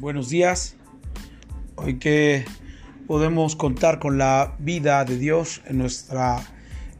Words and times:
Buenos 0.00 0.28
días. 0.28 0.76
Hoy 1.74 1.98
que 1.98 2.44
podemos 3.08 3.56
contar 3.56 3.98
con 3.98 4.16
la 4.16 4.54
vida 4.60 5.04
de 5.04 5.18
Dios 5.18 5.60
en 5.66 5.78
nuestra, 5.78 6.40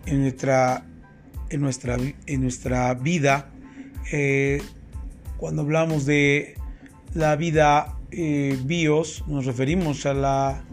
en 0.05 0.23
nuestra, 0.23 0.85
en 1.49 1.61
nuestra, 1.61 1.97
en 2.27 2.41
nuestra 2.41 2.95
vida. 2.95 3.53
Eh, 4.11 4.61
cuando 5.37 5.63
hablamos 5.63 6.07
de 6.07 6.57
la 7.15 7.37
vida 7.37 7.97
eh, 8.11 8.59
bios, 8.65 9.23
nos 9.29 9.47
referimos 9.47 10.05
a 10.05 10.15
la 10.15 10.65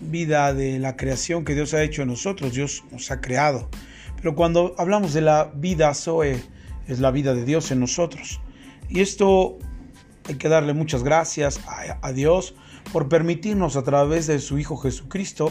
vida 0.00 0.54
de 0.54 0.78
la 0.78 0.96
creación 0.96 1.44
que 1.44 1.54
Dios 1.54 1.74
ha 1.74 1.82
hecho 1.82 2.00
en 2.00 2.08
nosotros. 2.08 2.54
Dios 2.54 2.82
nos 2.90 3.10
ha 3.10 3.20
creado. 3.20 3.68
Pero 4.16 4.34
cuando 4.34 4.74
hablamos 4.78 5.12
de 5.12 5.20
la 5.20 5.52
vida 5.54 5.92
Zoe, 5.92 6.42
es 6.86 6.98
la 6.98 7.10
vida 7.10 7.34
de 7.34 7.44
Dios 7.44 7.70
en 7.72 7.80
nosotros. 7.80 8.40
Y 8.88 9.00
esto 9.00 9.58
hay 10.28 10.34
que 10.34 10.48
darle 10.48 10.74
muchas 10.74 11.02
gracias 11.02 11.60
a, 11.66 12.12
Dios 12.12 12.54
por 12.92 13.08
permitirnos 13.08 13.76
a 13.76 13.82
través 13.82 14.26
de 14.26 14.38
su 14.40 14.58
Hijo 14.58 14.76
Jesucristo 14.76 15.50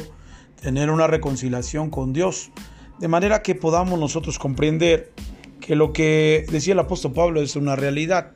tener 0.62 0.92
una 0.92 1.08
reconciliación 1.08 1.90
con 1.90 2.14
Dios, 2.14 2.52
de 3.00 3.08
manera 3.08 3.42
que 3.42 3.56
podamos 3.56 4.00
nosotros 4.00 4.38
comprender 4.38 5.12
que 5.60 5.76
lo 5.76 5.94
que 5.94 6.46
decía 6.52 6.74
el 6.74 6.80
apóstol 6.80 7.14
Pablo 7.14 7.42
es 7.42 7.56
una 7.56 7.76
realidad. 7.76 8.34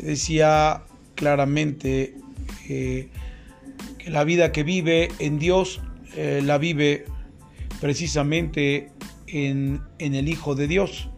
Decía 0.00 0.84
claramente 1.14 2.16
eh, 2.68 3.08
que 3.98 4.10
la 4.10 4.24
vida 4.24 4.52
que 4.52 4.62
vive 4.62 5.08
en 5.18 5.38
Dios 5.38 5.80
eh, 6.16 6.42
la 6.44 6.58
vive 6.58 7.06
precisamente 7.80 8.92
en, 9.26 9.80
en 9.98 10.14
el 10.14 10.28
Hijo 10.28 10.54
de 10.54 10.68
Dios, 10.68 11.08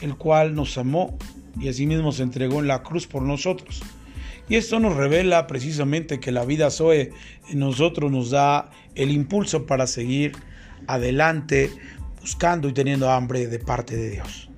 el 0.00 0.16
cual 0.16 0.54
nos 0.54 0.76
amó 0.78 1.18
y 1.58 1.68
asimismo 1.68 2.12
se 2.12 2.22
entregó 2.22 2.60
en 2.60 2.68
la 2.68 2.82
cruz 2.82 3.06
por 3.06 3.22
nosotros. 3.22 3.82
Y 4.48 4.56
esto 4.56 4.78
nos 4.78 4.96
revela 4.96 5.46
precisamente 5.46 6.20
que 6.20 6.30
la 6.30 6.44
vida 6.44 6.70
Zoe 6.70 7.12
en 7.48 7.58
nosotros 7.58 8.10
nos 8.12 8.30
da 8.30 8.70
el 8.94 9.10
impulso 9.10 9.66
para 9.66 9.86
seguir 9.86 10.32
adelante 10.86 11.70
buscando 12.20 12.68
y 12.68 12.72
teniendo 12.72 13.10
hambre 13.10 13.46
de 13.46 13.58
parte 13.58 13.96
de 13.96 14.10
Dios. 14.10 14.50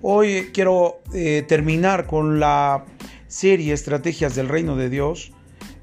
Hoy 0.00 0.50
quiero 0.52 1.00
eh, 1.12 1.44
terminar 1.46 2.06
con 2.06 2.40
la 2.40 2.84
serie 3.26 3.74
Estrategias 3.74 4.34
del 4.34 4.48
Reino 4.48 4.76
de 4.76 4.88
Dios, 4.88 5.32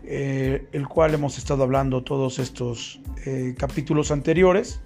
eh, 0.03 0.67
el 0.71 0.87
cual 0.87 1.13
hemos 1.13 1.37
estado 1.37 1.63
hablando 1.63 2.03
todos 2.03 2.39
estos 2.39 2.99
eh, 3.25 3.55
capítulos 3.57 4.11
anteriores, 4.11 4.81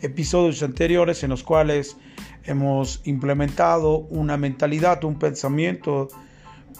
episodios 0.00 0.62
anteriores 0.62 1.22
en 1.22 1.30
los 1.30 1.42
cuales 1.42 1.96
hemos 2.44 3.00
implementado 3.04 3.98
una 4.10 4.36
mentalidad, 4.36 5.04
un 5.04 5.18
pensamiento 5.18 6.08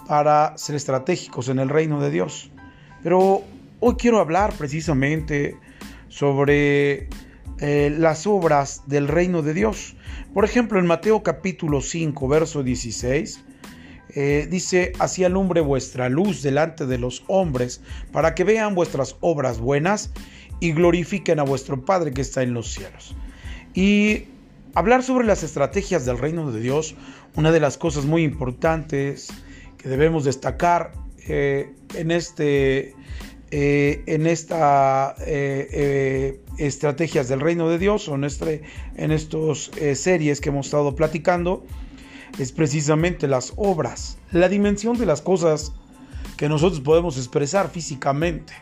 para 0.06 0.56
ser 0.56 0.76
estratégicos 0.76 1.48
en 1.48 1.58
el 1.58 1.68
reino 1.68 2.00
de 2.00 2.10
Dios. 2.10 2.50
Pero 3.02 3.42
hoy 3.80 3.94
quiero 3.96 4.20
hablar 4.20 4.52
precisamente 4.54 5.56
sobre 6.08 7.08
eh, 7.58 7.94
las 7.96 8.26
obras 8.26 8.82
del 8.86 9.08
reino 9.08 9.42
de 9.42 9.54
Dios. 9.54 9.94
Por 10.34 10.44
ejemplo, 10.44 10.78
en 10.78 10.86
Mateo 10.86 11.22
capítulo 11.22 11.80
5, 11.80 12.28
verso 12.28 12.62
16, 12.62 13.44
eh, 14.14 14.46
dice, 14.50 14.92
así 14.98 15.24
alumbre 15.24 15.60
vuestra 15.60 16.08
luz 16.08 16.42
delante 16.42 16.86
de 16.86 16.98
los 16.98 17.24
hombres, 17.28 17.80
para 18.12 18.34
que 18.34 18.44
vean 18.44 18.74
vuestras 18.74 19.16
obras 19.20 19.58
buenas 19.58 20.12
y 20.60 20.72
glorifiquen 20.72 21.38
a 21.38 21.44
vuestro 21.44 21.84
Padre 21.84 22.12
que 22.12 22.20
está 22.20 22.42
en 22.42 22.52
los 22.52 22.72
cielos. 22.72 23.16
Y 23.74 24.26
Hablar 24.74 25.02
sobre 25.02 25.26
las 25.26 25.42
estrategias 25.42 26.06
del 26.06 26.16
reino 26.16 26.50
de 26.50 26.58
Dios, 26.58 26.94
una 27.36 27.52
de 27.52 27.60
las 27.60 27.76
cosas 27.76 28.06
muy 28.06 28.22
importantes 28.22 29.28
que 29.76 29.90
debemos 29.90 30.24
destacar 30.24 30.92
eh, 31.28 31.74
en, 31.94 32.10
este, 32.10 32.94
eh, 33.50 34.02
en 34.06 34.26
esta 34.26 35.14
eh, 35.26 36.40
estrategias 36.56 37.28
del 37.28 37.40
reino 37.40 37.68
de 37.68 37.78
Dios 37.78 38.08
en, 38.08 38.24
este, 38.24 38.62
en 38.96 39.10
estas 39.10 39.70
series 39.94 40.40
que 40.40 40.48
hemos 40.48 40.66
estado 40.66 40.96
platicando, 40.96 41.66
es 42.38 42.50
precisamente 42.50 43.28
las 43.28 43.52
obras, 43.56 44.16
la 44.30 44.48
dimensión 44.48 44.96
de 44.96 45.04
las 45.04 45.20
cosas 45.20 45.72
que 46.38 46.48
nosotros 46.48 46.80
podemos 46.80 47.18
expresar 47.18 47.68
físicamente. 47.68 48.54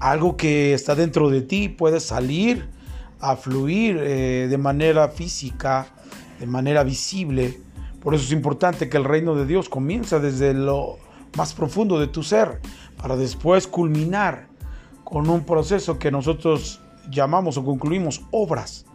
Algo 0.00 0.36
que 0.36 0.74
está 0.74 0.96
dentro 0.96 1.30
de 1.30 1.40
ti 1.40 1.68
puede 1.68 2.00
salir 2.00 2.75
a 3.20 3.36
fluir 3.36 3.98
eh, 3.98 4.46
de 4.48 4.58
manera 4.58 5.08
física, 5.08 5.86
de 6.38 6.46
manera 6.46 6.84
visible. 6.84 7.60
Por 8.02 8.14
eso 8.14 8.24
es 8.24 8.32
importante 8.32 8.88
que 8.88 8.96
el 8.96 9.04
reino 9.04 9.34
de 9.34 9.46
Dios 9.46 9.68
comienza 9.68 10.18
desde 10.18 10.54
lo 10.54 10.98
más 11.36 11.54
profundo 11.54 11.98
de 11.98 12.06
tu 12.06 12.22
ser, 12.22 12.60
para 13.00 13.16
después 13.16 13.66
culminar 13.66 14.48
con 15.04 15.28
un 15.28 15.44
proceso 15.44 15.98
que 15.98 16.10
nosotros 16.10 16.80
llamamos 17.10 17.56
o 17.56 17.64
concluimos 17.64 18.22
obras. 18.30 18.86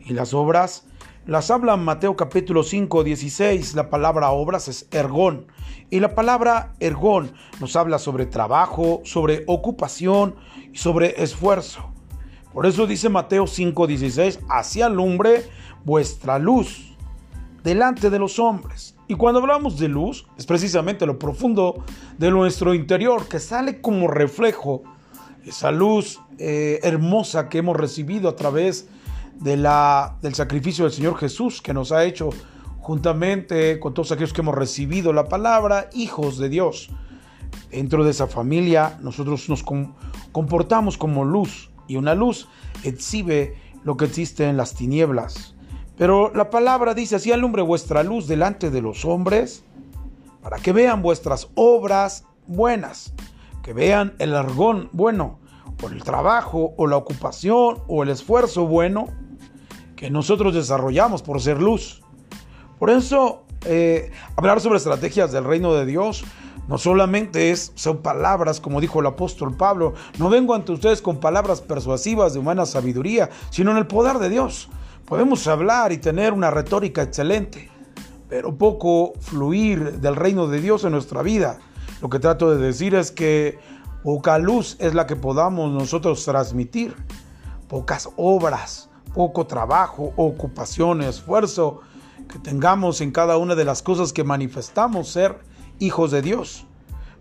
Y 0.00 0.14
las 0.14 0.34
obras 0.34 0.84
las 1.26 1.50
habla 1.50 1.76
Mateo 1.76 2.16
capítulo 2.16 2.62
5, 2.62 3.04
16. 3.04 3.74
La 3.74 3.90
palabra 3.90 4.30
obras 4.30 4.68
es 4.68 4.88
ergón. 4.90 5.46
Y 5.90 6.00
la 6.00 6.14
palabra 6.14 6.72
ergón 6.80 7.32
nos 7.60 7.76
habla 7.76 7.98
sobre 7.98 8.26
trabajo, 8.26 9.02
sobre 9.04 9.44
ocupación 9.46 10.34
y 10.72 10.78
sobre 10.78 11.22
esfuerzo. 11.22 11.89
Por 12.52 12.66
eso 12.66 12.86
dice 12.86 13.08
Mateo 13.08 13.46
5:16, 13.46 14.40
así 14.48 14.82
alumbre 14.82 15.44
vuestra 15.84 16.38
luz 16.38 16.96
delante 17.62 18.10
de 18.10 18.18
los 18.18 18.38
hombres. 18.38 18.96
Y 19.08 19.14
cuando 19.14 19.40
hablamos 19.40 19.78
de 19.78 19.88
luz, 19.88 20.26
es 20.38 20.46
precisamente 20.46 21.06
lo 21.06 21.18
profundo 21.18 21.84
de 22.18 22.30
nuestro 22.30 22.74
interior, 22.74 23.26
que 23.28 23.40
sale 23.40 23.80
como 23.80 24.08
reflejo, 24.08 24.82
esa 25.44 25.70
luz 25.70 26.20
eh, 26.38 26.80
hermosa 26.82 27.48
que 27.48 27.58
hemos 27.58 27.76
recibido 27.76 28.28
a 28.28 28.36
través 28.36 28.88
de 29.40 29.56
la, 29.56 30.16
del 30.22 30.34
sacrificio 30.34 30.84
del 30.84 30.92
Señor 30.92 31.16
Jesús, 31.16 31.62
que 31.62 31.72
nos 31.72 31.92
ha 31.92 32.04
hecho 32.04 32.30
juntamente 32.78 33.80
con 33.80 33.94
todos 33.94 34.12
aquellos 34.12 34.32
que 34.32 34.42
hemos 34.42 34.54
recibido 34.54 35.12
la 35.12 35.28
palabra, 35.28 35.88
hijos 35.92 36.38
de 36.38 36.48
Dios. 36.48 36.90
Dentro 37.70 38.04
de 38.04 38.10
esa 38.10 38.26
familia 38.26 38.98
nosotros 39.00 39.48
nos 39.48 39.64
comportamos 40.32 40.98
como 40.98 41.24
luz, 41.24 41.69
y 41.90 41.96
una 41.96 42.14
luz 42.14 42.46
exhibe 42.84 43.56
lo 43.82 43.96
que 43.96 44.04
existe 44.04 44.48
en 44.48 44.56
las 44.56 44.74
tinieblas. 44.74 45.56
Pero 45.98 46.32
la 46.32 46.48
palabra 46.48 46.94
dice, 46.94 47.16
así 47.16 47.32
alumbre 47.32 47.62
vuestra 47.62 48.04
luz 48.04 48.28
delante 48.28 48.70
de 48.70 48.80
los 48.80 49.04
hombres, 49.04 49.64
para 50.40 50.58
que 50.58 50.72
vean 50.72 51.02
vuestras 51.02 51.48
obras 51.56 52.24
buenas, 52.46 53.12
que 53.64 53.72
vean 53.72 54.14
el 54.20 54.36
argón 54.36 54.88
bueno, 54.92 55.40
o 55.82 55.88
el 55.88 56.04
trabajo, 56.04 56.74
o 56.76 56.86
la 56.86 56.96
ocupación, 56.96 57.82
o 57.88 58.04
el 58.04 58.10
esfuerzo 58.10 58.66
bueno 58.66 59.08
que 59.96 60.10
nosotros 60.10 60.54
desarrollamos 60.54 61.22
por 61.22 61.40
ser 61.40 61.60
luz. 61.60 62.02
Por 62.78 62.88
eso, 62.90 63.46
eh, 63.66 64.12
hablar 64.36 64.60
sobre 64.60 64.78
estrategias 64.78 65.32
del 65.32 65.42
reino 65.42 65.74
de 65.74 65.86
Dios 65.86 66.24
no 66.70 66.78
solamente 66.78 67.50
es, 67.50 67.72
son 67.74 67.98
palabras, 67.98 68.60
como 68.60 68.80
dijo 68.80 69.00
el 69.00 69.06
apóstol 69.06 69.56
Pablo, 69.56 69.94
no 70.18 70.30
vengo 70.30 70.54
ante 70.54 70.70
ustedes 70.70 71.02
con 71.02 71.18
palabras 71.18 71.60
persuasivas 71.60 72.32
de 72.32 72.38
humana 72.38 72.64
sabiduría, 72.64 73.28
sino 73.50 73.72
en 73.72 73.76
el 73.76 73.88
poder 73.88 74.18
de 74.20 74.28
Dios. 74.28 74.68
Podemos 75.04 75.44
hablar 75.48 75.90
y 75.90 75.98
tener 75.98 76.32
una 76.32 76.52
retórica 76.52 77.02
excelente, 77.02 77.68
pero 78.28 78.56
poco 78.56 79.14
fluir 79.18 79.98
del 79.98 80.14
reino 80.14 80.46
de 80.46 80.60
Dios 80.60 80.84
en 80.84 80.92
nuestra 80.92 81.22
vida. 81.22 81.58
Lo 82.00 82.08
que 82.08 82.20
trato 82.20 82.52
de 82.52 82.64
decir 82.64 82.94
es 82.94 83.10
que 83.10 83.58
poca 84.04 84.38
luz 84.38 84.76
es 84.78 84.94
la 84.94 85.08
que 85.08 85.16
podamos 85.16 85.72
nosotros 85.72 86.24
transmitir, 86.24 86.94
pocas 87.66 88.08
obras, 88.16 88.90
poco 89.12 89.48
trabajo, 89.48 90.12
ocupación, 90.14 91.02
esfuerzo 91.02 91.80
que 92.28 92.38
tengamos 92.38 93.00
en 93.00 93.10
cada 93.10 93.38
una 93.38 93.56
de 93.56 93.64
las 93.64 93.82
cosas 93.82 94.12
que 94.12 94.22
manifestamos 94.22 95.08
ser 95.08 95.49
hijos 95.80 96.12
de 96.12 96.22
Dios. 96.22 96.66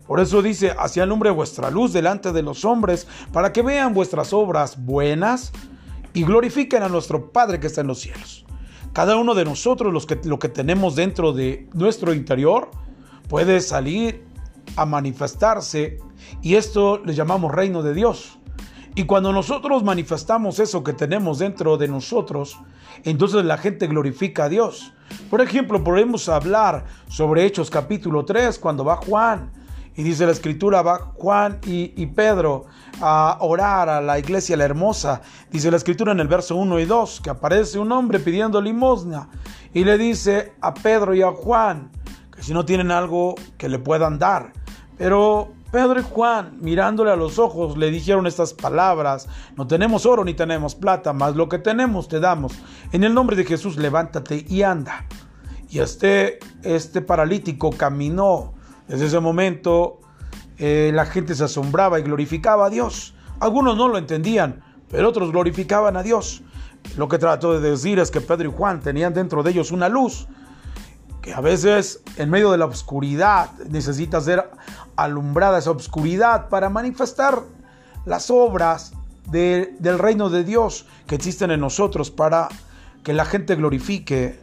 Por 0.06 0.20
eso 0.20 0.42
dice, 0.42 0.76
así 0.78 1.00
alumbre 1.00 1.30
vuestra 1.30 1.70
luz 1.70 1.94
delante 1.94 2.32
de 2.32 2.42
los 2.42 2.66
hombres, 2.66 3.08
para 3.32 3.54
que 3.54 3.62
vean 3.62 3.94
vuestras 3.94 4.34
obras 4.34 4.84
buenas 4.84 5.52
y 6.14 6.24
glorifiquen 6.24 6.84
a 6.84 6.90
nuestro 6.90 7.32
Padre 7.32 7.60
que 7.60 7.68
está 7.68 7.82
en 7.82 7.88
los 7.88 8.00
cielos. 8.00 8.46
Cada 8.94 9.18
uno 9.18 9.36
de 9.36 9.46
nosotros, 9.46 9.94
los 9.94 10.06
que, 10.06 10.20
lo 10.24 10.40
que 10.40 10.50
tenemos 10.50 10.96
dentro 10.96 11.32
de 11.32 11.70
nuestro 11.74 12.14
interior, 12.14 12.72
puede 13.28 13.62
salir 13.62 14.26
a 14.76 14.86
manifestarse 14.86 16.00
y 16.42 16.56
esto 16.56 16.98
le 17.06 17.14
llamamos 17.14 17.54
reino 17.54 17.84
de 17.84 17.94
Dios. 17.94 18.39
Y 19.00 19.06
cuando 19.06 19.32
nosotros 19.32 19.82
manifestamos 19.82 20.60
eso 20.60 20.84
que 20.84 20.92
tenemos 20.92 21.40
dentro 21.40 21.78
de 21.78 21.88
nosotros, 21.88 22.60
entonces 23.06 23.46
la 23.46 23.58
gente 23.58 23.88
glorifica 23.88 24.44
a 24.44 24.50
Dios. 24.50 24.92
Por 25.30 25.40
ejemplo, 25.40 25.82
podemos 25.82 26.28
hablar 26.28 26.84
sobre 27.08 27.46
Hechos 27.46 27.70
capítulo 27.70 28.26
3, 28.26 28.60
cuando 28.60 28.84
va 28.84 28.98
Juan. 28.98 29.52
Y 29.96 30.04
dice 30.04 30.26
la 30.26 30.34
escritura, 30.34 30.82
va 30.82 31.14
Juan 31.16 31.60
y, 31.66 32.08
Pedro 32.08 32.66
a 33.00 33.38
orar 33.40 33.88
a 33.88 34.02
la 34.02 34.20
iglesia 34.20 34.58
la 34.58 34.66
hermosa. 34.66 35.22
Dice 35.50 35.72
la 35.72 35.78
escritura 35.78 36.12
en 36.12 36.20
el 36.20 36.28
verso 36.28 36.58
1 36.58 36.78
y 36.82 36.84
2, 36.84 37.22
que 37.22 37.30
aparece 37.30 37.80
un 37.80 37.94
hombre 37.94 38.20
pidiendo 38.20 38.62
limosna. 38.62 39.30
Y 39.74 39.86
le 39.86 39.98
dice 39.98 40.52
a 40.60 40.74
Pedro 40.74 41.16
y 41.16 41.22
a 41.22 41.32
Juan 41.32 41.90
que 42.36 42.44
si 42.44 42.54
no 42.54 42.66
tienen 42.66 42.92
algo 42.92 43.36
que 43.58 43.70
le 43.70 43.80
puedan 43.80 44.20
dar. 44.20 44.52
Pero 44.98 45.54
Pedro 45.72 46.00
y 46.00 46.04
Juan, 46.04 46.58
mirándole 46.62 47.12
a 47.12 47.16
los 47.16 47.38
ojos, 47.38 47.78
le 47.78 47.92
dijeron 47.92 48.26
estas 48.26 48.54
palabras, 48.54 49.28
no 49.56 49.68
tenemos 49.68 50.08
oro 50.08 50.26
ni 50.26 50.34
tenemos 50.34 50.74
plata, 50.74 51.14
mas 51.14 51.36
lo 51.36 51.48
que 51.48 51.60
tenemos 51.60 52.08
te 52.08 52.20
damos. 52.20 52.54
En 52.92 53.04
el 53.04 53.14
nombre 53.14 53.36
de 53.36 53.46
Jesús, 53.46 53.78
levántate 53.78 54.46
y 54.48 54.64
anda. 54.64 55.06
Y 55.70 55.80
este, 55.80 56.40
este 56.64 57.02
paralítico 57.02 57.70
caminó. 57.70 58.54
Desde 58.88 59.06
ese 59.06 59.20
momento 59.20 60.00
eh, 60.58 60.90
la 60.92 61.06
gente 61.06 61.36
se 61.36 61.44
asombraba 61.44 62.00
y 62.00 62.04
glorificaba 62.04 62.66
a 62.66 62.70
Dios. 62.72 63.14
Algunos 63.40 63.78
no 63.78 63.88
lo 63.88 64.00
entendían, 64.00 64.64
pero 64.90 65.10
otros 65.10 65.32
glorificaban 65.32 65.96
a 65.96 66.02
Dios. 66.02 66.42
Lo 66.98 67.08
que 67.08 67.20
trato 67.20 67.60
de 67.60 67.70
decir 67.70 68.00
es 68.00 68.10
que 68.10 68.22
Pedro 68.22 68.50
y 68.50 68.52
Juan 68.52 68.80
tenían 68.80 69.14
dentro 69.14 69.44
de 69.44 69.52
ellos 69.52 69.72
una 69.72 69.88
luz 69.88 70.28
que 71.22 71.34
a 71.34 71.42
veces 71.42 72.02
en 72.18 72.30
medio 72.30 72.52
de 72.52 72.58
la 72.58 72.66
oscuridad 72.66 73.52
necesita 73.70 74.22
ser 74.22 74.50
alumbrada 74.96 75.60
esa 75.60 75.72
oscuridad 75.72 76.50
para 76.50 76.70
manifestar 76.70 77.44
las 78.06 78.30
obras 78.30 78.94
del 79.26 80.00
reino 80.00 80.30
de 80.30 80.44
Dios 80.44 80.86
que 81.06 81.16
existen 81.16 81.52
en 81.52 81.60
nosotros 81.60 82.10
para 82.10 82.50
que 83.04 83.14
la 83.14 83.26
gente 83.26 83.56
glorifique 83.56 84.40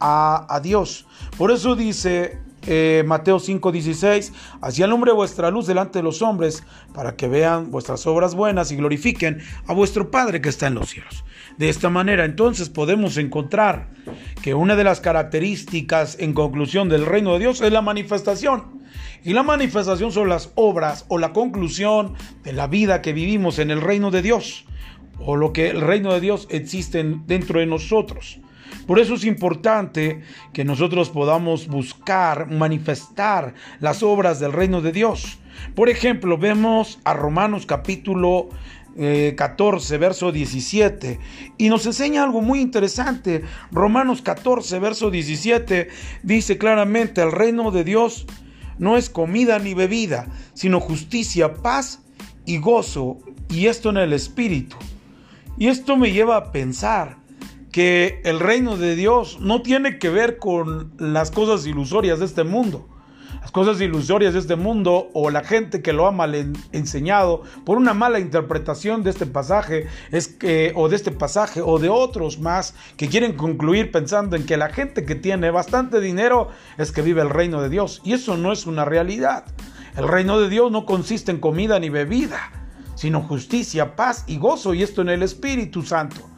a, 0.00 0.60
Dios. 0.62 1.06
Por 1.36 1.50
eso 1.50 1.76
dice 1.76 2.38
eh, 2.66 3.04
Mateo 3.06 3.38
5:16, 3.38 4.32
así 4.60 4.82
alumbre 4.82 5.12
vuestra 5.12 5.50
luz 5.50 5.66
delante 5.66 5.98
de 5.98 6.02
los 6.02 6.22
hombres, 6.22 6.62
para 6.94 7.16
que 7.16 7.28
vean 7.28 7.70
vuestras 7.70 8.06
obras 8.06 8.34
buenas 8.34 8.70
y 8.72 8.76
glorifiquen 8.76 9.40
a 9.66 9.72
vuestro 9.72 10.10
Padre 10.10 10.40
que 10.40 10.48
está 10.48 10.66
en 10.66 10.74
los 10.74 10.90
cielos. 10.90 11.24
De 11.56 11.68
esta 11.68 11.90
manera 11.90 12.24
entonces 12.24 12.68
podemos 12.68 13.16
encontrar 13.16 13.88
que 14.42 14.54
una 14.54 14.76
de 14.76 14.84
las 14.84 15.00
características 15.00 16.16
en 16.18 16.32
conclusión 16.32 16.88
del 16.88 17.06
reino 17.06 17.32
de 17.34 17.40
Dios 17.40 17.60
es 17.60 17.72
la 17.72 17.82
manifestación. 17.82 18.80
Y 19.22 19.34
la 19.34 19.42
manifestación 19.42 20.12
son 20.12 20.28
las 20.28 20.50
obras 20.54 21.04
o 21.08 21.18
la 21.18 21.32
conclusión 21.32 22.14
de 22.42 22.52
la 22.52 22.66
vida 22.66 23.02
que 23.02 23.12
vivimos 23.12 23.58
en 23.58 23.70
el 23.70 23.80
reino 23.80 24.10
de 24.10 24.22
Dios 24.22 24.64
o 25.18 25.36
lo 25.36 25.52
que 25.52 25.68
el 25.68 25.80
reino 25.80 26.12
de 26.12 26.20
Dios 26.20 26.46
existe 26.50 27.04
dentro 27.26 27.60
de 27.60 27.66
nosotros. 27.66 28.40
Por 28.86 28.98
eso 28.98 29.14
es 29.14 29.24
importante 29.24 30.22
que 30.52 30.64
nosotros 30.64 31.10
podamos 31.10 31.68
buscar, 31.68 32.50
manifestar 32.50 33.54
las 33.80 34.02
obras 34.02 34.40
del 34.40 34.52
reino 34.52 34.80
de 34.80 34.92
Dios. 34.92 35.38
Por 35.74 35.88
ejemplo, 35.88 36.38
vemos 36.38 36.98
a 37.04 37.14
Romanos 37.14 37.66
capítulo 37.66 38.48
14, 39.36 39.94
eh, 39.94 39.98
verso 39.98 40.32
17. 40.32 41.18
Y 41.58 41.68
nos 41.68 41.86
enseña 41.86 42.24
algo 42.24 42.42
muy 42.42 42.60
interesante. 42.60 43.42
Romanos 43.70 44.22
14, 44.22 44.78
verso 44.78 45.10
17 45.10 45.88
dice 46.22 46.58
claramente, 46.58 47.22
el 47.22 47.32
reino 47.32 47.70
de 47.70 47.84
Dios 47.84 48.26
no 48.78 48.96
es 48.96 49.10
comida 49.10 49.58
ni 49.58 49.74
bebida, 49.74 50.26
sino 50.54 50.80
justicia, 50.80 51.54
paz 51.54 52.02
y 52.46 52.58
gozo, 52.58 53.18
y 53.50 53.66
esto 53.66 53.90
en 53.90 53.98
el 53.98 54.12
Espíritu. 54.12 54.76
Y 55.58 55.68
esto 55.68 55.96
me 55.96 56.12
lleva 56.12 56.36
a 56.36 56.52
pensar 56.52 57.19
que 57.72 58.20
el 58.24 58.40
reino 58.40 58.76
de 58.76 58.96
Dios 58.96 59.38
no 59.40 59.62
tiene 59.62 59.98
que 59.98 60.10
ver 60.10 60.38
con 60.38 60.92
las 60.98 61.30
cosas 61.30 61.66
ilusorias 61.66 62.18
de 62.18 62.26
este 62.26 62.44
mundo 62.44 62.88
las 63.40 63.52
cosas 63.52 63.80
ilusorias 63.80 64.34
de 64.34 64.40
este 64.40 64.56
mundo 64.56 65.10
o 65.14 65.30
la 65.30 65.42
gente 65.42 65.82
que 65.82 65.92
lo 65.92 66.06
ha 66.06 66.12
mal 66.12 66.52
enseñado 66.72 67.42
por 67.64 67.78
una 67.78 67.94
mala 67.94 68.20
interpretación 68.20 69.02
de 69.02 69.10
este 69.10 69.26
pasaje 69.26 69.86
es 70.10 70.28
que 70.28 70.72
o 70.76 70.88
de 70.88 70.96
este 70.96 71.10
pasaje 71.10 71.62
o 71.62 71.78
de 71.78 71.88
otros 71.88 72.38
más 72.38 72.74
que 72.96 73.08
quieren 73.08 73.34
concluir 73.34 73.90
pensando 73.90 74.36
en 74.36 74.44
que 74.44 74.56
la 74.56 74.68
gente 74.68 75.04
que 75.04 75.14
tiene 75.14 75.50
bastante 75.50 76.00
dinero 76.00 76.48
es 76.76 76.92
que 76.92 77.02
vive 77.02 77.22
el 77.22 77.30
reino 77.30 77.62
de 77.62 77.70
Dios 77.70 78.02
y 78.04 78.12
eso 78.12 78.36
no 78.36 78.52
es 78.52 78.66
una 78.66 78.84
realidad. 78.84 79.44
El 79.96 80.06
reino 80.06 80.38
de 80.38 80.48
Dios 80.48 80.70
no 80.70 80.86
consiste 80.86 81.32
en 81.32 81.40
comida 81.40 81.80
ni 81.80 81.88
bebida, 81.88 82.52
sino 82.94 83.22
justicia, 83.22 83.96
paz 83.96 84.24
y 84.26 84.38
gozo 84.38 84.74
y 84.74 84.82
esto 84.82 85.02
en 85.02 85.08
el 85.08 85.22
Espíritu 85.22 85.82
Santo. 85.82 86.29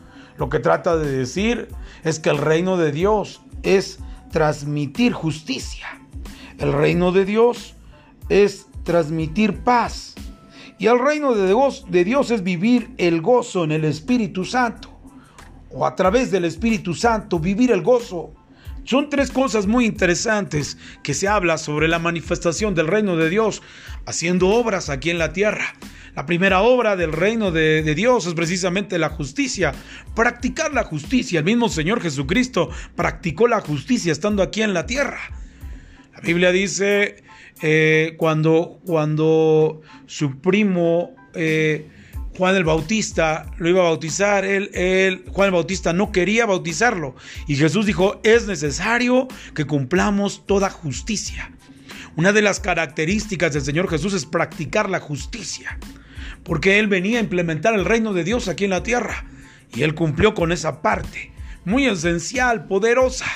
Lo 0.43 0.49
que 0.49 0.59
trata 0.59 0.97
de 0.97 1.09
decir 1.09 1.69
es 2.03 2.19
que 2.19 2.29
el 2.29 2.39
reino 2.39 2.77
de 2.77 2.91
Dios 2.91 3.43
es 3.63 4.01
transmitir 4.33 5.13
justicia 5.13 5.87
el 6.63 6.73
reino 6.73 7.11
de 7.11 7.25
Dios 7.25 7.75
es 8.29 8.67
transmitir 8.85 9.65
paz. 9.65 10.15
Y 10.79 10.87
el 10.87 10.99
reino 11.01 11.35
de 11.35 12.05
Dios, 12.05 12.31
es 12.31 12.43
vivir 12.45 12.95
el 12.99 13.21
gozo 13.21 13.65
en 13.65 13.73
el 13.73 13.85
Espíritu 13.85 14.45
Santo. 14.45 14.89
O 15.71 15.85
a 15.85 15.97
través 15.97 16.31
del 16.31 16.45
Espíritu 16.45 16.95
Santo 16.95 17.41
vivir 17.41 17.73
el 17.73 17.83
gozo. 17.83 18.33
Son 18.85 19.09
tres 19.09 19.31
cosas 19.31 19.67
muy 19.67 19.87
interesantes 19.87 20.77
que 21.03 21.15
se 21.15 21.29
habla 21.29 21.57
sobre 21.59 21.87
la 21.87 21.99
manifestación 21.99 22.75
del 22.75 22.89
reino 22.89 23.17
de 23.17 23.31
Dios 23.31 23.63
haciendo 24.07 24.49
obras 24.49 24.89
aquí 24.89 25.11
en 25.11 25.19
la 25.19 25.33
tierra. 25.33 25.75
La 26.17 26.27
primera 26.27 26.61
obra 26.61 26.97
del 26.97 27.13
reino 27.13 27.53
de, 27.53 27.83
Dios 27.95 28.27
es 28.27 28.35
precisamente 28.35 28.99
la 28.99 29.09
justicia, 29.09 29.73
practicar 30.15 30.75
la 30.75 30.85
justicia. 30.85 31.39
El 31.39 31.45
mismo 31.47 31.69
Señor 31.69 32.03
Jesucristo 32.03 32.71
practicó 32.97 33.49
la 33.49 33.61
justicia 33.61 34.13
estando 34.13 34.43
aquí 34.43 34.63
en 34.63 34.75
la 34.75 34.85
tierra. 34.85 35.21
La 36.13 36.21
Biblia 36.21 36.53
dice 36.53 37.23
eh, 37.63 38.15
cuando, 38.19 38.81
cuando 38.85 39.81
su 40.07 40.41
primo 40.41 41.15
eh, 41.35 41.89
Juan 42.37 42.57
el 42.57 42.65
Bautista 42.65 43.51
lo 43.59 43.69
iba 43.69 43.81
a 43.81 43.85
bautizar, 43.85 44.45
él, 44.45 45.25
Juan 45.31 45.47
el 45.47 45.53
Bautista 45.53 45.93
no 45.93 46.13
quería 46.13 46.47
bautizarlo. 46.47 47.15
Y 47.47 47.57
Jesús 47.57 47.85
dijo, 47.85 48.21
es 48.25 48.47
necesario 48.47 49.29
que 49.55 49.67
cumplamos 49.67 50.47
toda 50.47 50.71
justicia. 50.71 51.53
Una 52.17 52.33
de 52.33 52.43
las 52.43 52.61
características 52.61 53.53
del 53.53 53.63
Señor 53.63 53.89
Jesús 53.89 54.15
es 54.15 54.27
practicar 54.27 54.89
la 54.89 55.01
justicia, 55.01 55.79
porque 56.43 56.79
Él 56.79 56.89
venía 56.89 57.19
a 57.19 57.23
implementar 57.23 57.75
el 57.75 57.85
reino 57.85 58.13
de 58.13 58.25
Dios 58.25 58.49
aquí 58.49 58.65
en 58.65 58.71
la 58.71 58.83
tierra. 58.83 59.25
Y 59.75 59.83
Él 59.83 59.95
cumplió 59.95 60.35
con 60.35 60.53
esa 60.53 60.83
parte, 60.83 61.33
muy 61.65 61.87
esencial, 61.87 62.67
poderosa 62.67 63.27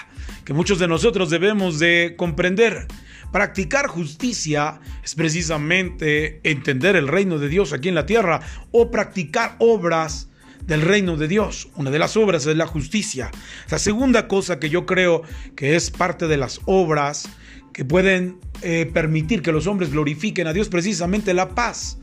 que 0.46 0.52
muchos 0.52 0.78
de 0.78 0.88
nosotros 0.88 1.28
debemos 1.28 1.78
de 1.80 2.14
comprender. 2.16 2.86
Practicar 3.32 3.86
justicia 3.88 4.80
es 5.04 5.14
precisamente 5.14 6.40
entender 6.42 6.96
el 6.96 7.08
reino 7.08 7.38
de 7.38 7.48
Dios 7.48 7.72
aquí 7.72 7.88
en 7.88 7.94
la 7.94 8.06
tierra 8.06 8.40
o 8.70 8.90
practicar 8.90 9.56
obras 9.58 10.28
del 10.66 10.82
reino 10.82 11.16
de 11.16 11.28
Dios. 11.28 11.68
Una 11.76 11.90
de 11.90 11.98
las 11.98 12.16
obras 12.16 12.46
es 12.46 12.56
la 12.56 12.66
justicia. 12.66 13.30
La 13.70 13.78
segunda 13.78 14.28
cosa 14.28 14.58
que 14.58 14.70
yo 14.70 14.86
creo 14.86 15.22
que 15.54 15.76
es 15.76 15.90
parte 15.90 16.28
de 16.28 16.36
las 16.36 16.60
obras 16.64 17.28
que 17.72 17.84
pueden 17.84 18.38
eh, 18.62 18.90
permitir 18.92 19.42
que 19.42 19.52
los 19.52 19.66
hombres 19.66 19.90
glorifiquen 19.90 20.46
a 20.46 20.52
Dios 20.52 20.68
precisamente 20.68 21.34
la 21.34 21.50
paz. 21.50 21.98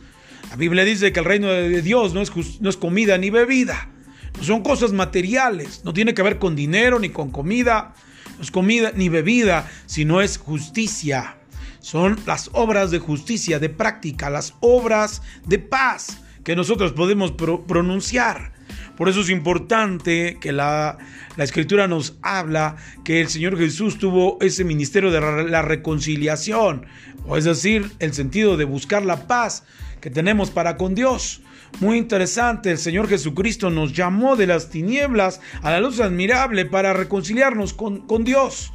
La 0.49 0.55
Biblia 0.55 0.83
dice 0.83 1.11
que 1.11 1.19
el 1.19 1.25
reino 1.25 1.47
de 1.47 1.81
Dios 1.81 2.13
no 2.13 2.21
es, 2.21 2.31
no 2.61 2.69
es 2.69 2.77
comida 2.77 3.17
ni 3.17 3.29
bebida. 3.29 3.89
No 4.37 4.43
son 4.43 4.61
cosas 4.61 4.93
materiales. 4.93 5.81
No 5.83 5.93
tiene 5.93 6.13
que 6.13 6.21
ver 6.21 6.37
con 6.37 6.55
dinero 6.55 6.99
ni 6.99 7.09
con 7.09 7.31
comida 7.31 7.95
no 8.37 8.43
es 8.43 8.51
comida 8.51 8.91
ni 8.95 9.09
bebida, 9.09 9.69
sino 9.85 10.21
es 10.21 10.37
justicia. 10.37 11.37
Son 11.79 12.17
las 12.25 12.49
obras 12.53 12.91
de 12.91 12.99
justicia, 12.99 13.59
de 13.59 13.69
práctica, 13.69 14.29
las 14.29 14.53
obras 14.61 15.21
de 15.45 15.59
paz 15.59 16.19
que 16.43 16.55
nosotros 16.55 16.93
podemos 16.93 17.33
pronunciar. 17.33 18.53
Por 18.97 19.09
eso 19.09 19.21
es 19.21 19.29
importante 19.29 20.37
que 20.39 20.51
la, 20.51 20.97
la, 21.35 21.43
escritura 21.43 21.87
nos 21.87 22.15
habla 22.21 22.77
que 23.03 23.21
el 23.21 23.27
Señor 23.27 23.57
Jesús 23.57 23.97
tuvo 23.97 24.37
ese 24.41 24.63
ministerio 24.63 25.11
de 25.11 25.49
la 25.49 25.61
reconciliación, 25.61 26.85
o 27.25 27.37
es 27.37 27.43
decir, 27.43 27.91
el 27.99 28.13
sentido 28.13 28.55
de 28.55 28.65
buscar 28.65 29.05
la 29.05 29.27
paz 29.27 29.63
que 29.99 30.09
tenemos 30.09 30.51
para 30.51 30.77
con 30.77 30.95
Dios. 30.95 31.41
Muy 31.79 31.97
interesante, 31.97 32.71
el 32.71 32.77
Señor 32.77 33.09
Jesucristo 33.09 33.69
nos 33.69 33.93
llamó 33.93 34.35
de 34.35 34.47
las 34.47 34.69
tinieblas 34.69 35.41
a 35.61 35.71
la 35.71 35.81
luz 35.81 35.99
admirable 35.99 36.65
para 36.65 36.93
reconciliarnos 36.93 37.73
con, 37.73 38.23
Dios 38.23 38.71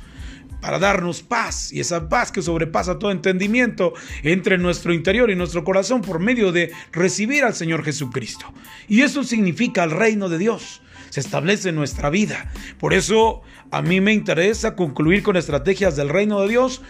para 0.60 0.80
darnos 0.80 1.22
paz 1.22 1.72
y 1.72 1.78
esa 1.78 2.08
paz 2.08 2.32
que 2.32 2.42
sobrepasa 2.42 2.98
todo 2.98 3.12
entendimiento 3.12 3.94
entre 4.24 4.58
nuestro 4.58 4.92
interior 4.92 5.30
y 5.30 5.36
nuestro 5.36 5.62
corazón 5.62 6.02
por 6.02 6.18
medio 6.18 6.50
de 6.50 6.72
recibir 6.90 7.44
al 7.44 7.54
Señor 7.54 7.84
Jesucristo. 7.84 8.52
Y 8.88 9.02
eso 9.02 9.22
significa 9.22 9.84
el 9.84 9.92
reino 9.92 10.28
de 10.28 10.38
Dios. 10.38 10.82
Se 11.10 11.20
establece 11.20 11.68
en 11.68 11.76
nuestra 11.76 12.10
vida. 12.10 12.52
Por 12.78 12.92
eso 12.92 13.42
a 13.70 13.82
mí 13.82 14.00
me 14.00 14.12
interesa 14.12 14.74
concluir 14.74 15.22
con 15.22 15.36
estrategias 15.36 15.94
del 15.94 16.08
reino 16.08 16.40
de 16.40 16.48
Dios 16.48 16.82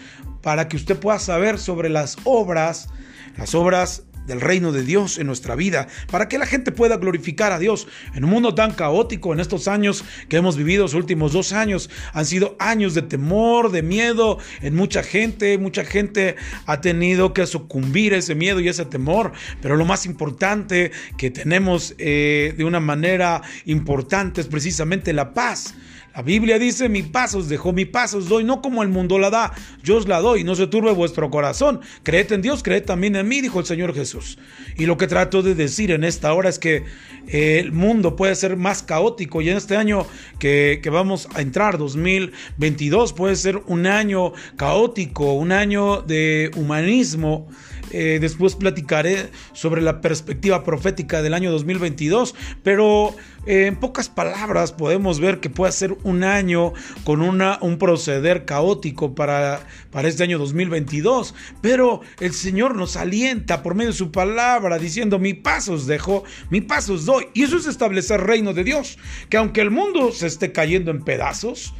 para 0.42 0.66
que 0.66 0.76
usted 0.76 0.98
pueda 0.98 1.18
saber 1.18 1.58
sobre 1.58 1.90
las 1.90 2.16
obras, 2.24 2.88
las 3.36 3.54
obras 3.54 4.04
del 4.28 4.40
reino 4.40 4.70
de 4.70 4.84
Dios 4.84 5.18
en 5.18 5.26
nuestra 5.26 5.56
vida, 5.56 5.88
para 6.10 6.28
que 6.28 6.38
la 6.38 6.46
gente 6.46 6.70
pueda 6.70 6.98
glorificar 6.98 7.50
a 7.50 7.58
Dios. 7.58 7.88
En 8.14 8.24
un 8.24 8.30
mundo 8.30 8.54
tan 8.54 8.72
caótico, 8.72 9.32
en 9.32 9.40
estos 9.40 9.66
años 9.66 10.04
que 10.28 10.36
hemos 10.36 10.56
vivido, 10.56 10.84
los 10.84 10.94
últimos 10.94 11.32
dos 11.32 11.52
años, 11.52 11.90
han 12.12 12.26
sido 12.26 12.56
años 12.60 12.94
de 12.94 13.02
temor, 13.02 13.72
de 13.72 13.82
miedo 13.82 14.38
en 14.60 14.76
mucha 14.76 15.02
gente. 15.02 15.58
Mucha 15.58 15.84
gente 15.84 16.36
ha 16.66 16.80
tenido 16.80 17.32
que 17.32 17.46
sucumbir 17.46 18.14
a 18.14 18.18
ese 18.18 18.34
miedo 18.34 18.60
y 18.60 18.68
ese 18.68 18.84
temor. 18.84 19.32
Pero 19.60 19.76
lo 19.76 19.84
más 19.84 20.06
importante 20.06 20.92
que 21.16 21.30
tenemos 21.30 21.94
eh, 21.98 22.54
de 22.56 22.64
una 22.64 22.80
manera 22.80 23.42
importante 23.64 24.40
es 24.40 24.46
precisamente 24.46 25.12
la 25.12 25.34
paz 25.34 25.74
La 26.14 26.22
Biblia 26.22 26.58
dice, 26.58 26.88
mi 26.88 27.02
paz 27.02 27.34
os 27.34 27.48
dejo, 27.48 27.72
mi 27.72 27.84
paz 27.84 28.14
os 28.14 28.28
doy, 28.28 28.42
no 28.42 28.60
como 28.60 28.82
el 28.82 28.88
mundo 28.88 29.18
la 29.18 29.30
da, 29.30 29.52
yo 29.84 29.96
os 29.96 30.08
la 30.08 30.20
doy, 30.20 30.42
no 30.42 30.56
se 30.56 30.66
turbe 30.66 30.92
vuestro 30.92 31.30
corazón. 31.30 31.80
Creed 32.02 32.32
en 32.32 32.42
Dios, 32.42 32.62
creed 32.62 32.84
también 32.84 33.14
en 33.14 33.28
mí, 33.28 33.40
dijo 33.40 33.60
el 33.60 33.66
Señor 33.66 33.94
Jesús. 33.94 34.38
Y 34.76 34.86
lo 34.86 34.96
que 34.96 35.06
trato 35.06 35.42
de 35.42 35.54
decir 35.54 35.92
en 35.92 36.02
esta 36.02 36.32
hora 36.32 36.48
es 36.48 36.58
que 36.58 36.84
eh, 37.28 37.60
el 37.60 37.72
mundo 37.72 38.16
puede 38.16 38.34
ser 38.34 38.56
más 38.56 38.82
caótico 38.82 39.42
y 39.42 39.50
en 39.50 39.58
este 39.58 39.76
año 39.76 40.06
que, 40.40 40.80
que 40.82 40.90
vamos 40.90 41.28
a 41.34 41.40
entrar, 41.40 41.78
2022, 41.78 43.12
puede 43.12 43.36
ser 43.36 43.62
un 43.66 43.86
año 43.86 44.32
caótico, 44.56 45.34
un 45.34 45.52
año 45.52 46.02
de 46.02 46.50
humanismo 46.56 47.46
eh, 47.90 48.18
después 48.20 48.54
platicaré 48.54 49.30
sobre 49.52 49.82
la 49.82 50.00
perspectiva 50.00 50.64
profética 50.64 51.22
del 51.22 51.34
año 51.34 51.50
2022, 51.50 52.34
pero 52.62 53.14
eh, 53.46 53.66
en 53.66 53.76
pocas 53.76 54.08
palabras 54.08 54.72
podemos 54.72 55.20
ver 55.20 55.40
que 55.40 55.50
puede 55.50 55.72
ser 55.72 55.96
un 56.02 56.24
año 56.24 56.72
con 57.04 57.22
un 57.22 57.78
proceder 57.78 58.44
caótico 58.44 59.14
para, 59.14 59.60
para 59.90 60.08
este 60.08 60.22
año 60.22 60.38
2022, 60.38 61.34
pero 61.60 62.00
el 62.20 62.32
Señor 62.32 62.76
nos 62.76 62.96
alienta 62.96 63.62
por 63.62 63.74
medio 63.74 63.90
de 63.90 63.96
su 63.96 64.12
palabra 64.12 64.78
diciendo, 64.78 65.18
mi 65.18 65.34
paso 65.34 65.74
os 65.74 65.86
dejo, 65.86 66.24
mi 66.50 66.60
paso 66.60 66.94
os 66.94 67.06
doy. 67.06 67.28
Y 67.34 67.44
eso 67.44 67.56
es 67.56 67.66
establecer 67.66 68.20
reino 68.20 68.52
de 68.52 68.64
Dios, 68.64 68.98
que 69.28 69.36
aunque 69.36 69.60
el 69.60 69.70
mundo 69.70 70.12
se 70.12 70.26
esté 70.26 70.52
cayendo 70.52 70.90
en 70.90 71.02
pedazos, 71.02 71.74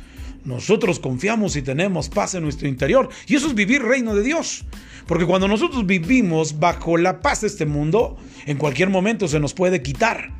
nosotros 0.45 0.99
confiamos 1.00 1.57
y 1.57 1.62
tenemos 1.62 2.09
paz 2.09 2.35
en 2.35 2.43
nuestro 2.43 2.69
interior. 2.69 3.09
Y 3.27 3.37
eso 3.37 3.49
es 3.49 3.55
vivir 3.55 3.83
reino 3.83 4.15
de 4.15 4.23
Dios. 4.23 4.65
Porque 5.09 5.25
cuando 5.25 5.49
nosotros 5.49 5.87
vivimos 5.87 6.61
bajo 6.61 6.99
la 6.99 7.21
paz 7.23 7.41
de 7.41 7.47
este 7.47 7.65
mundo, 7.65 8.19
en 8.45 8.59
cualquier 8.59 8.91
momento 8.91 9.27
se 9.27 9.41
nos 9.41 9.55
puede 9.55 9.83
quitar. 9.83 10.31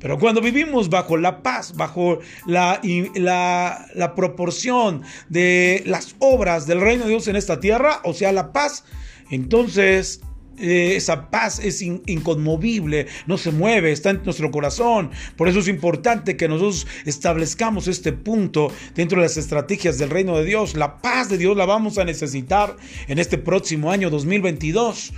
Pero 0.00 0.18
cuando 0.18 0.40
vivimos 0.40 0.90
bajo 0.90 1.16
la 1.16 1.44
paz, 1.44 1.74
bajo 1.76 2.18
la, 2.44 2.80
la, 3.14 3.86
la, 3.94 4.14
proporción 4.16 5.02
de 5.28 5.82
las 5.86 6.16
obras 6.18 6.66
del 6.66 6.80
reino 6.80 7.04
de 7.04 7.10
Dios 7.10 7.28
en 7.28 7.36
esta 7.36 7.60
tierra, 7.60 8.00
o 8.02 8.12
sea, 8.12 8.32
la 8.32 8.52
paz, 8.52 8.84
entonces 9.30 10.20
eh, 10.58 10.94
esa 10.96 11.30
paz 11.30 11.58
es 11.58 11.82
inconmovible, 11.82 13.06
no 13.26 13.36
se 13.38 13.50
mueve, 13.50 13.92
está 13.92 14.10
en 14.10 14.22
nuestro 14.24 14.50
corazón. 14.50 15.10
Por 15.36 15.48
eso 15.48 15.58
es 15.58 15.68
importante 15.68 16.36
que 16.36 16.48
nosotros 16.48 16.86
establezcamos 17.04 17.88
este 17.88 18.12
punto 18.12 18.72
dentro 18.94 19.20
de 19.20 19.26
las 19.26 19.36
estrategias 19.36 19.98
del 19.98 20.10
reino 20.10 20.36
de 20.36 20.44
Dios. 20.44 20.74
La 20.74 20.98
paz 20.98 21.28
de 21.28 21.38
Dios 21.38 21.56
la 21.56 21.66
vamos 21.66 21.98
a 21.98 22.04
necesitar 22.04 22.76
en 23.08 23.18
este 23.18 23.38
próximo 23.38 23.90
año 23.90 24.10
2022 24.10 25.12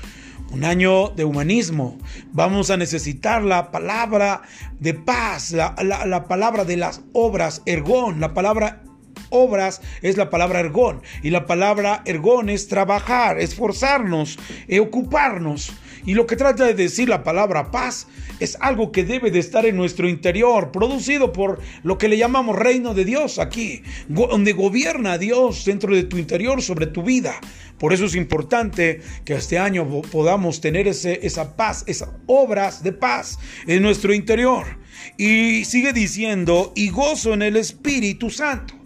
un 0.50 0.64
año 0.64 1.08
de 1.08 1.24
humanismo. 1.24 1.98
Vamos 2.32 2.70
a 2.70 2.76
necesitar 2.76 3.42
la 3.42 3.70
palabra 3.70 4.42
de 4.80 4.94
paz, 4.94 5.52
la, 5.52 5.74
la, 5.82 6.24
palabra 6.24 6.64
de 6.64 6.76
las 6.76 7.02
obras, 7.12 7.62
ergón, 7.66 8.20
la 8.20 8.34
palabra 8.34 8.82
obras 9.30 9.80
es 10.02 10.16
la 10.16 10.30
palabra 10.30 10.60
ergón. 10.60 11.02
Y 11.22 11.30
la 11.30 11.46
palabra 11.46 12.02
ergón 12.04 12.48
es 12.48 12.68
trabajar, 12.68 13.38
esforzarnos, 13.38 14.38
e 14.66 14.80
ocuparnos. 14.80 15.72
Y 16.04 16.14
lo 16.14 16.26
que 16.26 16.36
trata 16.36 16.64
de 16.64 16.74
decir 16.74 17.08
la 17.08 17.22
palabra 17.22 17.70
paz 17.70 18.06
es 18.40 18.56
algo 18.60 18.92
que 18.92 19.04
debe 19.04 19.30
de 19.30 19.40
estar 19.40 19.66
en 19.66 19.76
nuestro 19.76 20.08
interior, 20.08 20.70
producido 20.70 21.32
por 21.32 21.60
lo 21.82 21.98
que 21.98 22.08
le 22.08 22.16
llamamos 22.16 22.56
reino 22.56 22.94
de 22.94 23.04
Dios 23.04 23.38
aquí, 23.38 23.82
donde 24.08 24.52
gobierna 24.52 25.18
Dios 25.18 25.64
dentro 25.64 25.94
de 25.94 26.04
tu 26.04 26.16
interior 26.16 26.62
sobre 26.62 26.86
tu 26.86 27.02
vida. 27.02 27.38
Por 27.78 27.92
eso 27.92 28.06
es 28.06 28.14
importante 28.14 29.02
que 29.24 29.34
este 29.34 29.58
año 29.58 29.86
podamos 30.10 30.60
tener 30.60 30.88
ese, 30.88 31.26
esa 31.26 31.56
paz, 31.56 31.84
esas 31.86 32.10
obras 32.26 32.82
de 32.82 32.92
paz 32.92 33.38
en 33.66 33.82
nuestro 33.82 34.14
interior. 34.14 34.78
Y 35.16 35.64
sigue 35.64 35.92
diciendo, 35.92 36.72
y 36.74 36.90
gozo 36.90 37.34
en 37.34 37.42
el 37.42 37.56
Espíritu 37.56 38.30
Santo. 38.30 38.77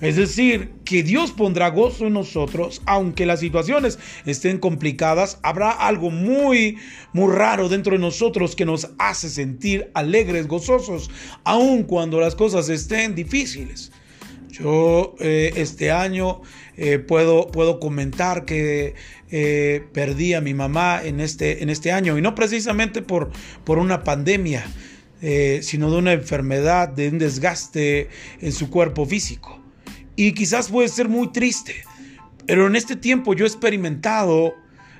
Es 0.00 0.14
decir, 0.14 0.70
que 0.84 1.02
Dios 1.02 1.32
pondrá 1.32 1.70
gozo 1.70 2.06
en 2.06 2.12
nosotros, 2.12 2.82
aunque 2.86 3.26
las 3.26 3.40
situaciones 3.40 3.98
estén 4.26 4.58
complicadas, 4.58 5.40
habrá 5.42 5.72
algo 5.72 6.10
muy, 6.10 6.78
muy 7.12 7.34
raro 7.34 7.68
dentro 7.68 7.94
de 7.94 7.98
nosotros 7.98 8.54
que 8.54 8.64
nos 8.64 8.90
hace 8.98 9.28
sentir 9.28 9.90
alegres, 9.94 10.46
gozosos, 10.46 11.10
aun 11.42 11.82
cuando 11.82 12.20
las 12.20 12.36
cosas 12.36 12.68
estén 12.68 13.16
difíciles. 13.16 13.90
Yo 14.50 15.16
eh, 15.18 15.52
este 15.56 15.90
año 15.90 16.42
eh, 16.76 17.00
puedo, 17.00 17.48
puedo 17.48 17.80
comentar 17.80 18.44
que 18.44 18.94
eh, 19.30 19.84
perdí 19.92 20.34
a 20.34 20.40
mi 20.40 20.54
mamá 20.54 21.00
en 21.04 21.20
este, 21.20 21.62
en 21.62 21.70
este 21.70 21.90
año 21.90 22.16
y 22.16 22.22
no 22.22 22.36
precisamente 22.36 23.02
por, 23.02 23.30
por 23.64 23.78
una 23.78 24.04
pandemia, 24.04 24.64
sino 25.62 25.90
de 25.90 25.96
una 25.96 26.12
enfermedad, 26.12 26.88
de 26.88 27.08
un 27.08 27.18
desgaste 27.18 28.08
en 28.40 28.52
su 28.52 28.70
cuerpo 28.70 29.04
físico 29.04 29.60
y 30.18 30.32
quizás 30.32 30.68
puede 30.68 30.88
ser 30.88 31.08
muy 31.08 31.28
triste, 31.28 31.76
pero 32.44 32.66
en 32.66 32.74
este 32.74 32.96
tiempo 32.96 33.34
yo 33.34 33.44
he 33.44 33.48
experimentado 33.48 34.56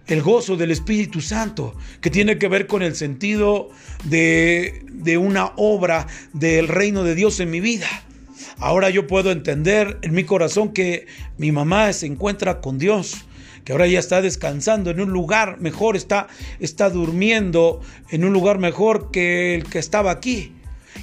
el 0.06 0.22
gozo 0.22 0.56
del 0.56 0.70
Espíritu 0.70 1.20
Santo, 1.20 1.74
que 2.00 2.08
tiene 2.08 2.38
que 2.38 2.46
ver 2.46 2.68
con 2.68 2.82
el 2.82 2.94
sentido 2.94 3.68
de, 4.04 4.80
de 4.88 5.18
una 5.18 5.54
obra 5.56 6.06
del 6.34 6.68
reino 6.68 7.02
de 7.02 7.16
Dios 7.16 7.40
en 7.40 7.50
mi 7.50 7.58
vida. 7.58 7.88
Ahora 8.58 8.90
yo 8.90 9.08
puedo 9.08 9.32
entender 9.32 9.98
en 10.02 10.14
mi 10.14 10.22
corazón 10.22 10.72
que 10.72 11.06
mi 11.36 11.50
mamá 11.50 11.92
se 11.92 12.06
encuentra 12.06 12.60
con 12.60 12.78
Dios, 12.78 13.16
que 13.64 13.72
ahora 13.72 13.88
ya 13.88 13.98
está 13.98 14.22
descansando 14.22 14.90
en 14.90 15.00
un 15.00 15.10
lugar 15.10 15.60
mejor, 15.60 15.96
está, 15.96 16.28
está 16.60 16.90
durmiendo 16.90 17.80
en 18.10 18.24
un 18.24 18.32
lugar 18.32 18.58
mejor 18.58 19.10
que 19.10 19.56
el 19.56 19.64
que 19.64 19.80
estaba 19.80 20.12
aquí. 20.12 20.52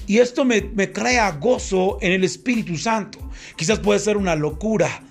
Y 0.07 0.19
esto 0.19 0.45
me, 0.45 0.61
crea 0.91 1.31
gozo 1.31 1.97
en 2.01 2.11
el 2.11 2.23
Espíritu 2.23 2.77
Santo. 2.77 3.19
Quizás 3.55 3.79
puede 3.79 3.99
ser 3.99 4.17
una 4.17 4.35
locura, 4.35 5.03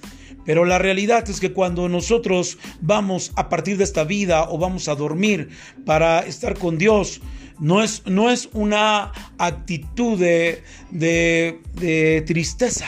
pero 0.45 0.65
la 0.65 0.79
realidad 0.79 1.29
es 1.29 1.41
que 1.41 1.53
cuando 1.53 1.89
nosotros 1.89 2.59
vamos 2.81 3.33
a 3.37 3.49
partir 3.49 3.77
de 3.77 3.85
esta 3.85 4.05
vida 4.05 4.49
o 4.49 4.59
vamos 4.59 4.89
a 4.89 4.95
dormir 4.95 5.49
para 5.85 6.21
estar 6.21 6.59
con 6.59 6.79
Dios, 6.79 7.21
no 7.59 7.83
es, 7.83 8.03
no 8.07 8.31
es 8.31 8.49
una 8.53 9.13
actitud 9.39 10.19
de, 10.19 10.63
de 10.91 12.25
tristeza, 12.27 12.87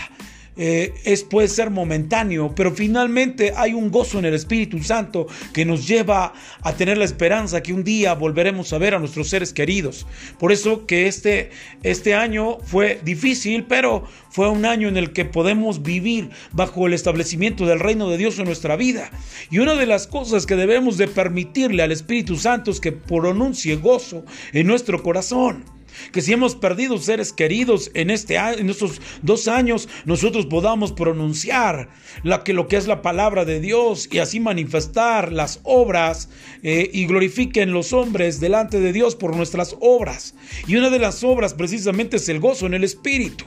eh, 0.56 0.94
es, 1.04 1.22
puede 1.22 1.48
ser 1.48 1.70
momentáneo, 1.70 2.54
pero 2.54 2.72
finalmente 2.72 3.52
hay 3.56 3.74
un 3.74 3.90
gozo 3.90 4.18
en 4.18 4.24
el 4.24 4.34
Espíritu 4.34 4.82
Santo 4.82 5.26
que 5.52 5.64
nos 5.64 5.86
lleva 5.86 6.32
a 6.62 6.72
tener 6.74 6.96
la 6.98 7.04
esperanza 7.04 7.62
que 7.62 7.72
un 7.72 7.84
día 7.84 8.14
volveremos 8.14 8.72
a 8.72 8.78
ver 8.78 8.94
a 8.94 8.98
nuestros 8.98 9.28
seres 9.28 9.52
queridos. 9.52 10.06
Por 10.38 10.52
eso 10.52 10.86
que 10.86 11.06
este, 11.06 11.50
este 11.82 12.14
año 12.14 12.58
fue 12.64 13.00
difícil, 13.04 13.64
pero 13.64 14.04
fue 14.30 14.48
un 14.48 14.64
año 14.64 14.88
en 14.88 14.96
el 14.96 15.12
que 15.12 15.24
podemos 15.24 15.82
vivir 15.82 16.30
bajo 16.52 16.86
el 16.86 16.94
establecimiento 16.94 17.66
del 17.66 17.80
reino 17.80 18.08
de 18.08 18.16
Dios 18.16 18.38
en 18.38 18.46
nuestra 18.46 18.76
vida. 18.76 19.10
Y 19.50 19.58
una 19.58 19.74
de 19.74 19.86
las 19.86 20.06
cosas 20.06 20.46
que 20.46 20.56
debemos 20.56 20.96
de 20.96 21.08
permitirle 21.08 21.82
al 21.82 21.92
Espíritu 21.92 22.36
Santo 22.36 22.70
es 22.70 22.80
que 22.80 22.92
pronuncie 22.92 23.76
gozo 23.76 24.24
en 24.52 24.66
nuestro 24.66 25.02
corazón 25.02 25.75
que 26.12 26.22
si 26.22 26.32
hemos 26.32 26.54
perdido 26.54 26.98
seres 26.98 27.32
queridos 27.32 27.90
en, 27.94 28.10
este, 28.10 28.36
en 28.36 28.70
estos 28.70 29.00
dos 29.22 29.48
años, 29.48 29.88
nosotros 30.04 30.46
podamos 30.46 30.92
pronunciar 30.92 31.88
la, 32.22 32.44
que, 32.44 32.52
lo 32.52 32.68
que 32.68 32.76
es 32.76 32.86
la 32.86 33.02
palabra 33.02 33.44
de 33.44 33.60
Dios 33.60 34.08
y 34.10 34.18
así 34.18 34.40
manifestar 34.40 35.32
las 35.32 35.60
obras 35.62 36.28
eh, 36.62 36.90
y 36.92 37.06
glorifiquen 37.06 37.72
los 37.72 37.92
hombres 37.92 38.40
delante 38.40 38.80
de 38.80 38.92
Dios 38.92 39.16
por 39.16 39.36
nuestras 39.36 39.76
obras. 39.80 40.34
Y 40.66 40.76
una 40.76 40.90
de 40.90 40.98
las 40.98 41.24
obras 41.24 41.54
precisamente 41.54 42.16
es 42.16 42.28
el 42.28 42.40
gozo 42.40 42.66
en 42.66 42.74
el 42.74 42.84
Espíritu. 42.84 43.44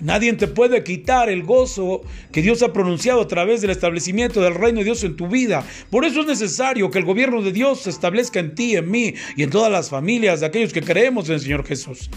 Nadie 0.00 0.32
te 0.32 0.48
puede 0.48 0.82
quitar 0.82 1.28
el 1.28 1.42
gozo 1.42 2.02
que 2.32 2.42
Dios 2.42 2.62
ha 2.62 2.72
pronunciado 2.72 3.20
a 3.20 3.28
través 3.28 3.60
del 3.60 3.70
establecimiento 3.70 4.40
del 4.40 4.54
reino 4.54 4.78
de 4.78 4.84
Dios 4.84 5.04
en 5.04 5.16
tu 5.16 5.28
vida. 5.28 5.64
Por 5.90 6.04
eso 6.04 6.20
es 6.20 6.26
necesario 6.26 6.90
que 6.90 6.98
el 6.98 7.04
gobierno 7.04 7.42
de 7.42 7.52
Dios 7.52 7.82
se 7.82 7.90
establezca 7.90 8.40
en 8.40 8.54
ti, 8.54 8.76
en 8.76 8.90
mí 8.90 9.14
y 9.36 9.42
en 9.42 9.50
todas 9.50 9.70
las 9.70 9.90
familias 9.90 10.40
de 10.40 10.46
aquellos 10.46 10.72
que 10.72 10.82
creemos 10.82 11.28
en 11.28 11.34
el 11.34 11.40
Señor 11.40 11.66
Jesús. 11.66 12.10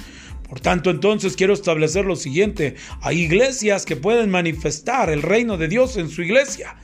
Por 0.48 0.60
tanto, 0.60 0.90
entonces 0.92 1.36
quiero 1.36 1.54
establecer 1.54 2.06
lo 2.06 2.16
siguiente. 2.16 2.76
Hay 3.02 3.22
iglesias 3.22 3.86
que 3.86 3.96
pueden 3.96 4.30
manifestar 4.30 5.10
el 5.10 5.22
reino 5.22 5.58
de 5.58 5.68
Dios 5.68 5.98
en 5.98 6.10
su 6.10 6.22
iglesia. 6.22 6.76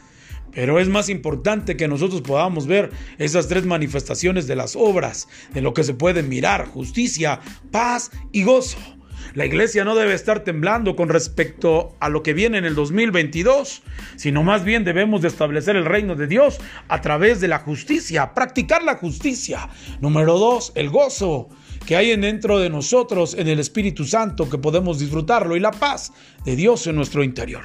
Pero 0.52 0.80
es 0.80 0.88
más 0.88 1.10
importante 1.10 1.78
que 1.78 1.88
nosotros 1.88 2.22
podamos 2.22 2.66
ver 2.66 2.90
esas 3.20 3.48
tres 3.48 3.66
manifestaciones 3.66 4.48
de 4.48 4.56
las 4.56 4.76
obras, 4.76 5.28
de 5.54 5.62
lo 5.62 5.74
que 5.74 5.84
se 5.84 5.94
puede 5.94 6.24
mirar, 6.24 6.66
justicia, 6.66 7.40
paz 7.72 8.12
y 8.32 8.44
gozo. 8.44 8.99
La 9.36 9.46
iglesia 9.46 9.86
no 9.86 9.96
debe 9.96 10.14
estar 10.14 10.44
temblando 10.44 10.96
con 10.96 11.10
respecto 11.10 11.96
a 12.00 12.10
lo 12.10 12.24
que 12.24 12.34
viene 12.34 12.58
en 12.58 12.66
el 12.66 12.74
2022, 12.74 13.84
sino 14.16 14.44
más 14.44 14.64
bien 14.64 14.84
debemos 14.84 15.22
de 15.22 15.28
establecer 15.28 15.76
el 15.76 15.86
reino 15.86 16.16
de 16.16 16.28
Dios 16.28 16.60
a 16.88 17.02
través 17.02 17.40
de 17.40 17.48
la 17.48 17.60
justicia, 17.60 18.34
practicar 18.34 18.84
la 18.84 18.96
justicia. 18.96 19.70
Número 20.02 20.40
dos, 20.40 20.72
el 20.76 20.90
gozo 20.90 21.50
que 21.86 21.96
hay 21.96 22.16
dentro 22.18 22.60
de 22.60 22.70
nosotros 22.70 23.36
en 23.36 23.48
el 23.48 23.60
Espíritu 23.60 24.04
Santo, 24.06 24.50
que 24.50 24.58
podemos 24.58 25.00
disfrutarlo, 25.00 25.56
y 25.56 25.60
la 25.60 25.72
paz 25.72 26.12
de 26.44 26.56
Dios 26.56 26.88
en 26.88 26.96
nuestro 26.96 27.24
interior. 27.24 27.64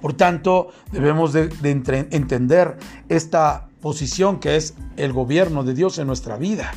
Por 0.00 0.14
tanto, 0.14 0.72
debemos 0.92 1.32
de, 1.32 1.48
entender 1.62 2.76
esta 3.08 3.68
posición 3.80 4.38
que 4.38 4.56
es 4.56 4.74
el 4.96 5.12
gobierno 5.12 5.64
de 5.64 5.74
Dios 5.74 5.98
en 5.98 6.06
nuestra 6.06 6.36
vida 6.36 6.72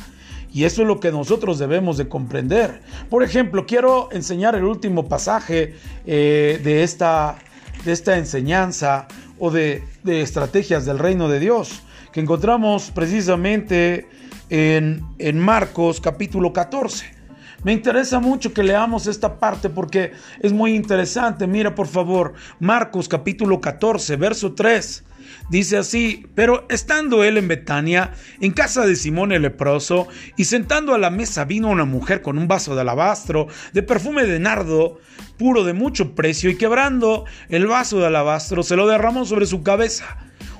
Y 0.52 0.64
eso 0.64 0.82
es 0.82 0.88
lo 0.88 0.98
que 1.00 1.12
nosotros 1.12 1.58
debemos 1.58 1.96
de 1.96 2.08
comprender. 2.08 2.80
Por 3.08 3.22
ejemplo, 3.22 3.66
quiero 3.66 4.08
enseñar 4.12 4.54
el 4.54 4.64
último 4.64 5.08
pasaje 5.08 5.74
eh, 6.06 6.60
de, 6.62 6.82
esta, 6.82 7.36
de 7.84 7.92
esta 7.92 8.18
enseñanza 8.18 9.06
o 9.38 9.50
de, 9.50 9.84
de, 10.02 10.22
estrategias 10.22 10.84
del 10.84 10.98
reino 10.98 11.28
de 11.28 11.40
Dios, 11.40 11.82
que 12.12 12.20
encontramos 12.20 12.90
precisamente 12.90 14.08
en, 14.50 15.04
en 15.18 15.38
Marcos 15.38 16.00
capítulo 16.00 16.52
14. 16.52 17.20
Me 17.62 17.72
interesa 17.72 18.20
mucho 18.20 18.54
que 18.54 18.62
leamos 18.62 19.06
esta 19.06 19.38
parte 19.38 19.68
porque 19.68 20.12
es 20.40 20.52
muy 20.52 20.74
interesante. 20.74 21.46
Mira, 21.46 21.74
por 21.74 21.86
favor, 21.86 22.32
Marcos 22.58 23.06
capítulo 23.06 23.60
14, 23.60 24.16
verso 24.16 24.54
3. 24.54 25.04
Dice 25.50 25.78
así, 25.78 26.26
pero 26.36 26.64
estando 26.70 27.24
él 27.24 27.36
en 27.36 27.48
Betania, 27.48 28.12
en 28.40 28.52
casa 28.52 28.86
de 28.86 28.94
Simón 28.94 29.32
el 29.32 29.42
leproso, 29.42 30.06
y 30.36 30.44
sentando 30.44 30.94
a 30.94 30.98
la 30.98 31.10
mesa 31.10 31.44
vino 31.44 31.68
una 31.68 31.84
mujer 31.84 32.22
con 32.22 32.38
un 32.38 32.46
vaso 32.46 32.76
de 32.76 32.82
alabastro, 32.82 33.48
de 33.72 33.82
perfume 33.82 34.26
de 34.26 34.38
nardo, 34.38 35.00
puro 35.38 35.64
de 35.64 35.72
mucho 35.72 36.14
precio, 36.14 36.50
y 36.50 36.56
quebrando 36.56 37.24
el 37.48 37.66
vaso 37.66 37.98
de 37.98 38.06
alabastro, 38.06 38.62
se 38.62 38.76
lo 38.76 38.86
derramó 38.86 39.24
sobre 39.24 39.46
su 39.46 39.64
cabeza. 39.64 40.18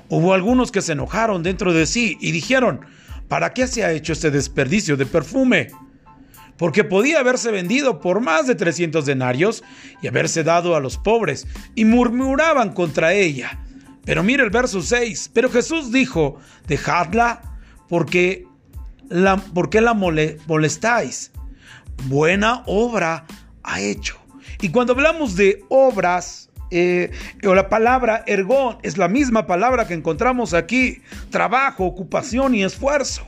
Hubo 0.09 0.33
algunos 0.33 0.73
que 0.73 0.81
se 0.81 0.91
enojaron 0.91 1.41
dentro 1.41 1.71
de 1.71 1.85
sí 1.85 2.17
y 2.19 2.33
dijeron, 2.33 2.81
¿para 3.29 3.53
qué 3.53 3.67
se 3.67 3.85
ha 3.85 3.93
hecho 3.93 4.11
este 4.11 4.29
desperdicio 4.29 4.97
de 4.97 5.05
perfume? 5.05 5.69
porque 6.57 6.83
podía 6.83 7.19
haberse 7.19 7.49
vendido 7.49 7.99
por 7.99 8.21
más 8.21 8.45
de 8.45 8.53
300 8.53 9.03
denarios 9.03 9.63
y 10.03 10.07
haberse 10.07 10.43
dado 10.43 10.75
a 10.75 10.79
los 10.79 10.99
pobres, 10.99 11.47
y 11.73 11.85
murmuraban 11.85 12.71
contra 12.73 13.13
ella. 13.13 13.57
Pero 14.05 14.23
mire 14.23 14.43
el 14.43 14.49
verso 14.49 14.81
6, 14.81 15.31
pero 15.33 15.49
Jesús 15.49 15.91
dijo, 15.91 16.39
dejadla, 16.67 17.41
porque 17.87 18.47
la, 19.09 19.37
porque 19.37 19.81
la 19.81 19.93
molestáis? 19.93 21.31
Buena 22.05 22.63
obra 22.65 23.25
ha 23.63 23.79
hecho. 23.81 24.17
Y 24.61 24.69
cuando 24.69 24.93
hablamos 24.93 25.35
de 25.35 25.63
obras, 25.69 26.49
eh, 26.71 27.11
o 27.45 27.53
la 27.53 27.67
palabra 27.67 28.23
ergón 28.25 28.77
es 28.81 28.97
la 28.97 29.07
misma 29.07 29.45
palabra 29.45 29.87
que 29.87 29.93
encontramos 29.93 30.53
aquí, 30.53 31.01
trabajo, 31.29 31.85
ocupación 31.85 32.55
y 32.55 32.63
esfuerzo. 32.63 33.23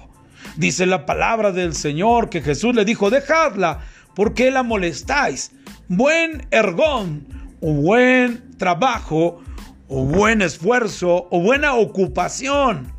Dice 0.56 0.86
la 0.86 1.06
palabra 1.06 1.52
del 1.52 1.76
Señor 1.76 2.30
que 2.30 2.42
Jesús 2.42 2.74
le 2.74 2.86
dijo, 2.86 3.10
dejadla, 3.10 3.80
¿por 4.16 4.34
qué 4.34 4.50
la 4.50 4.64
molestáis? 4.64 5.52
Buen 5.88 6.48
ergón 6.52 7.28
o 7.62 7.74
buen 7.74 8.58
trabajo 8.58 9.42
o 9.88 10.06
buen 10.06 10.42
esfuerzo 10.42 11.28
o 11.30 11.40
buena 11.40 11.76
ocupación 11.76 12.94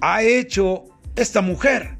ha 0.00 0.22
hecho 0.22 0.84
esta 1.16 1.40
mujer. 1.40 1.96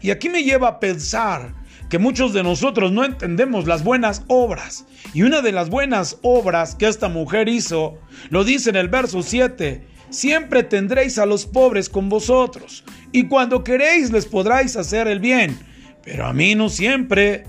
Y 0.00 0.10
aquí 0.10 0.28
me 0.28 0.44
lleva 0.44 0.68
a 0.68 0.80
pensar 0.80 1.54
que 1.88 1.98
muchos 1.98 2.32
de 2.32 2.42
nosotros 2.42 2.92
no 2.92 3.04
entendemos 3.04 3.66
las 3.66 3.84
buenas 3.84 4.24
obras. 4.28 4.86
Y 5.14 5.22
una 5.22 5.40
de 5.40 5.52
las 5.52 5.70
buenas 5.70 6.18
obras 6.22 6.74
que 6.74 6.88
esta 6.88 7.08
mujer 7.08 7.48
hizo, 7.48 7.98
lo 8.30 8.44
dice 8.44 8.70
en 8.70 8.76
el 8.76 8.88
verso 8.88 9.22
7, 9.22 9.86
siempre 10.10 10.62
tendréis 10.62 11.18
a 11.18 11.26
los 11.26 11.46
pobres 11.46 11.88
con 11.88 12.08
vosotros, 12.08 12.84
y 13.12 13.26
cuando 13.26 13.64
queréis 13.64 14.10
les 14.10 14.26
podráis 14.26 14.76
hacer 14.76 15.08
el 15.08 15.20
bien, 15.20 15.58
pero 16.02 16.26
a 16.26 16.32
mí 16.32 16.54
no 16.54 16.68
siempre 16.68 17.44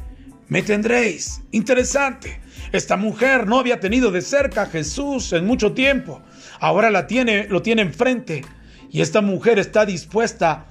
me 0.48 0.62
tendréis. 0.62 1.42
Interesante. 1.52 2.40
Esta 2.72 2.98
mujer 2.98 3.48
no 3.48 3.60
había 3.60 3.80
tenido 3.80 4.12
de 4.12 4.22
cerca 4.22 4.64
a 4.64 4.66
Jesús 4.68 5.34
en 5.34 5.46
mucho 5.46 5.74
tiempo. 5.74 6.22
Ahora 6.60 6.90
la 6.90 7.08
tiene, 7.08 7.48
lo 7.48 7.62
tiene 7.62 7.82
enfrente. 7.82 8.44
Y 8.90 9.02
esta 9.02 9.22
mujer 9.22 9.60
está 9.60 9.86
dispuesta 9.86 10.68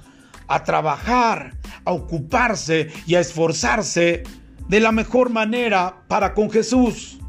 a 0.47 0.63
trabajar, 0.63 1.53
a 1.85 1.91
ocuparse 1.91 2.89
y 3.05 3.15
a 3.15 3.19
esforzarse 3.19 4.23
de 4.67 4.79
la 4.79 4.91
mejor 4.91 5.29
manera 5.29 6.03
para 6.07 6.33
con 6.33 6.49
Jesús. 6.49 7.19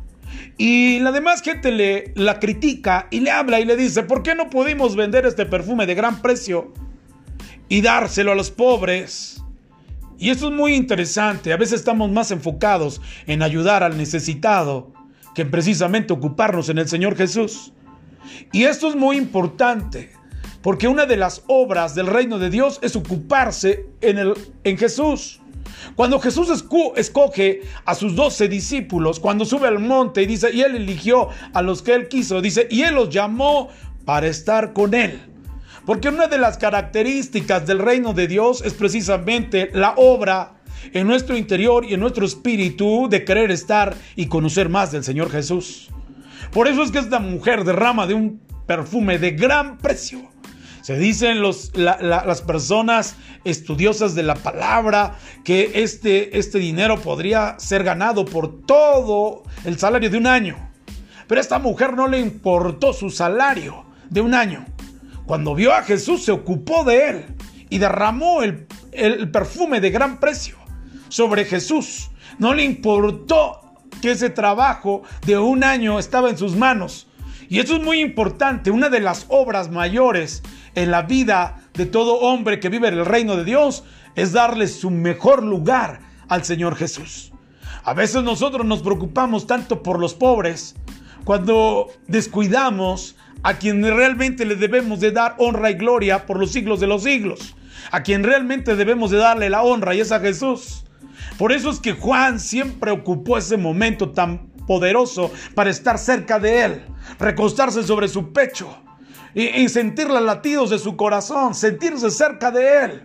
Y 0.56 0.98
la 1.00 1.12
demás 1.12 1.42
gente 1.42 1.70
le 1.70 2.12
la 2.16 2.40
critica 2.40 3.06
y 3.10 3.20
le 3.20 3.30
habla 3.30 3.60
y 3.60 3.64
le 3.64 3.76
dice, 3.76 4.02
¿por 4.02 4.22
qué 4.22 4.34
no 4.34 4.50
pudimos 4.50 4.96
vender 4.96 5.24
este 5.24 5.46
perfume 5.46 5.86
de 5.86 5.94
gran 5.94 6.20
precio 6.20 6.72
y 7.68 7.80
dárselo 7.80 8.32
a 8.32 8.34
los 8.34 8.50
pobres? 8.50 9.42
Y 10.18 10.30
esto 10.30 10.48
es 10.48 10.54
muy 10.54 10.74
interesante. 10.74 11.52
A 11.52 11.56
veces 11.56 11.80
estamos 11.80 12.10
más 12.10 12.30
enfocados 12.32 13.00
en 13.26 13.42
ayudar 13.42 13.82
al 13.84 13.96
necesitado 13.96 14.92
que 15.34 15.42
en 15.42 15.50
precisamente 15.50 16.12
ocuparnos 16.12 16.68
en 16.68 16.78
el 16.78 16.88
Señor 16.88 17.16
Jesús. 17.16 17.72
Y 18.52 18.64
esto 18.64 18.88
es 18.88 18.96
muy 18.96 19.16
importante, 19.16 20.10
porque 20.60 20.88
una 20.88 21.06
de 21.06 21.16
las 21.16 21.44
obras 21.46 21.94
del 21.94 22.08
reino 22.08 22.38
de 22.38 22.50
Dios 22.50 22.80
es 22.82 22.96
ocuparse 22.96 23.86
en, 24.00 24.18
el, 24.18 24.34
en 24.64 24.76
Jesús. 24.76 25.40
Cuando 25.94 26.18
Jesús 26.18 26.48
escoge 26.96 27.62
a 27.84 27.94
sus 27.94 28.16
doce 28.16 28.48
discípulos, 28.48 29.20
cuando 29.20 29.44
sube 29.44 29.68
al 29.68 29.78
monte 29.78 30.22
y 30.22 30.26
dice, 30.26 30.52
y 30.52 30.62
él 30.62 30.74
eligió 30.74 31.28
a 31.52 31.62
los 31.62 31.82
que 31.82 31.94
él 31.94 32.08
quiso, 32.08 32.40
dice, 32.40 32.66
y 32.70 32.82
él 32.82 32.96
los 32.96 33.08
llamó 33.08 33.68
para 34.04 34.26
estar 34.26 34.72
con 34.72 34.94
él. 34.94 35.20
Porque 35.88 36.10
una 36.10 36.26
de 36.26 36.36
las 36.36 36.58
características 36.58 37.66
del 37.66 37.78
reino 37.78 38.12
de 38.12 38.28
Dios 38.28 38.60
es 38.62 38.74
precisamente 38.74 39.70
la 39.72 39.94
obra 39.96 40.60
en 40.92 41.06
nuestro 41.06 41.34
interior 41.34 41.86
y 41.86 41.94
en 41.94 42.00
nuestro 42.00 42.26
espíritu 42.26 43.08
de 43.08 43.24
querer 43.24 43.50
estar 43.50 43.94
y 44.14 44.26
conocer 44.26 44.68
más 44.68 44.92
del 44.92 45.02
Señor 45.02 45.30
Jesús. 45.30 45.88
Por 46.52 46.68
eso 46.68 46.82
es 46.82 46.90
que 46.90 46.98
esta 46.98 47.20
mujer 47.20 47.64
derrama 47.64 48.06
de 48.06 48.12
un 48.12 48.38
perfume 48.66 49.18
de 49.18 49.30
gran 49.30 49.78
precio 49.78 50.28
se 50.82 50.98
dicen 50.98 51.40
las 51.40 52.42
personas 52.42 53.16
estudiosas 53.44 54.14
de 54.14 54.24
la 54.24 54.34
palabra 54.34 55.16
que 55.42 55.70
este, 55.76 56.38
este 56.38 56.58
dinero 56.58 57.00
podría 57.00 57.58
ser 57.58 57.82
ganado 57.82 58.26
por 58.26 58.66
todo 58.66 59.42
el 59.64 59.78
salario 59.78 60.10
de 60.10 60.18
un 60.18 60.26
año. 60.26 60.70
Pero 61.26 61.38
a 61.38 61.42
esta 61.42 61.58
mujer 61.58 61.94
no 61.94 62.08
le 62.08 62.18
importó 62.18 62.92
su 62.92 63.08
salario 63.08 63.86
de 64.10 64.20
un 64.20 64.34
año. 64.34 64.66
Cuando 65.28 65.54
vio 65.54 65.74
a 65.74 65.82
Jesús 65.82 66.24
se 66.24 66.32
ocupó 66.32 66.84
de 66.84 67.10
él 67.10 67.26
y 67.68 67.76
derramó 67.76 68.42
el, 68.42 68.66
el 68.92 69.30
perfume 69.30 69.78
de 69.78 69.90
gran 69.90 70.20
precio 70.20 70.56
sobre 71.10 71.44
Jesús. 71.44 72.10
No 72.38 72.54
le 72.54 72.64
importó 72.64 73.60
que 74.00 74.12
ese 74.12 74.30
trabajo 74.30 75.02
de 75.26 75.36
un 75.36 75.64
año 75.64 75.98
estaba 75.98 76.30
en 76.30 76.38
sus 76.38 76.56
manos. 76.56 77.08
Y 77.50 77.58
eso 77.60 77.76
es 77.76 77.82
muy 77.82 78.00
importante. 78.00 78.70
Una 78.70 78.88
de 78.88 79.00
las 79.00 79.26
obras 79.28 79.70
mayores 79.70 80.42
en 80.74 80.90
la 80.90 81.02
vida 81.02 81.60
de 81.74 81.84
todo 81.84 82.20
hombre 82.20 82.58
que 82.58 82.70
vive 82.70 82.88
en 82.88 82.94
el 82.94 83.04
reino 83.04 83.36
de 83.36 83.44
Dios 83.44 83.84
es 84.14 84.32
darle 84.32 84.66
su 84.66 84.90
mejor 84.90 85.42
lugar 85.42 86.00
al 86.28 86.42
Señor 86.44 86.74
Jesús. 86.74 87.32
A 87.84 87.92
veces 87.92 88.22
nosotros 88.22 88.64
nos 88.64 88.80
preocupamos 88.80 89.46
tanto 89.46 89.82
por 89.82 89.98
los 89.98 90.14
pobres 90.14 90.74
cuando 91.24 91.88
descuidamos 92.06 93.14
a 93.42 93.58
quien 93.58 93.82
realmente 93.82 94.44
le 94.44 94.56
debemos 94.56 95.00
de 95.00 95.12
dar 95.12 95.34
honra 95.38 95.70
y 95.70 95.74
gloria 95.74 96.26
por 96.26 96.38
los 96.38 96.52
siglos 96.52 96.80
de 96.80 96.86
los 96.86 97.02
siglos. 97.02 97.54
A 97.90 98.02
quien 98.02 98.22
realmente 98.22 98.76
debemos 98.76 99.10
de 99.10 99.18
darle 99.18 99.50
la 99.50 99.62
honra 99.62 99.94
y 99.94 100.00
es 100.00 100.12
a 100.12 100.20
Jesús. 100.20 100.84
Por 101.38 101.52
eso 101.52 101.70
es 101.70 101.78
que 101.78 101.92
Juan 101.92 102.40
siempre 102.40 102.90
ocupó 102.90 103.38
ese 103.38 103.56
momento 103.56 104.10
tan 104.10 104.48
poderoso 104.66 105.30
para 105.54 105.70
estar 105.70 105.98
cerca 105.98 106.38
de 106.38 106.64
él, 106.64 106.82
recostarse 107.18 107.82
sobre 107.82 108.08
su 108.08 108.32
pecho 108.32 108.76
y, 109.34 109.68
sentir 109.68 110.08
los 110.08 110.22
latidos 110.22 110.70
de 110.70 110.78
su 110.78 110.96
corazón, 110.96 111.54
sentirse 111.54 112.10
cerca 112.10 112.50
de 112.50 112.84
Él. 112.84 113.02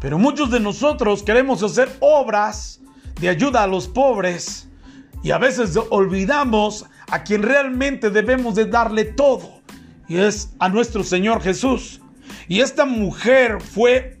Pero 0.00 0.18
muchos 0.18 0.50
de 0.50 0.60
nosotros 0.60 1.22
queremos 1.22 1.62
hacer 1.62 1.90
obras 2.00 2.80
de 3.20 3.28
ayuda 3.28 3.64
a 3.64 3.66
los 3.66 3.88
pobres 3.88 4.68
y 5.22 5.32
a 5.32 5.38
veces 5.38 5.76
olvidamos 5.90 6.86
a 7.10 7.22
quien 7.22 7.42
realmente 7.42 8.10
debemos 8.10 8.54
de 8.54 8.66
darle 8.66 9.04
todo 9.04 9.58
y 10.08 10.16
es 10.16 10.54
a 10.58 10.68
nuestro 10.68 11.04
Señor 11.04 11.42
Jesús. 11.42 12.00
Y 12.48 12.60
esta 12.60 12.84
mujer 12.84 13.60
fue, 13.60 14.20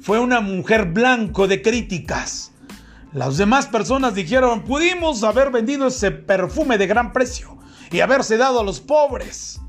fue 0.00 0.20
una 0.20 0.40
mujer 0.40 0.86
blanco 0.86 1.48
de 1.48 1.62
críticas. 1.62 2.52
Las 3.12 3.36
demás 3.36 3.66
personas 3.66 4.14
dijeron, 4.14 4.62
pudimos 4.62 5.24
haber 5.24 5.50
vendido 5.50 5.86
ese 5.88 6.10
perfume 6.10 6.78
de 6.78 6.86
gran 6.86 7.12
precio 7.12 7.58
y 7.90 8.00
haberse 8.00 8.36
dado 8.36 8.60
a 8.60 8.64
los 8.64 8.80
pobres. 8.80 9.60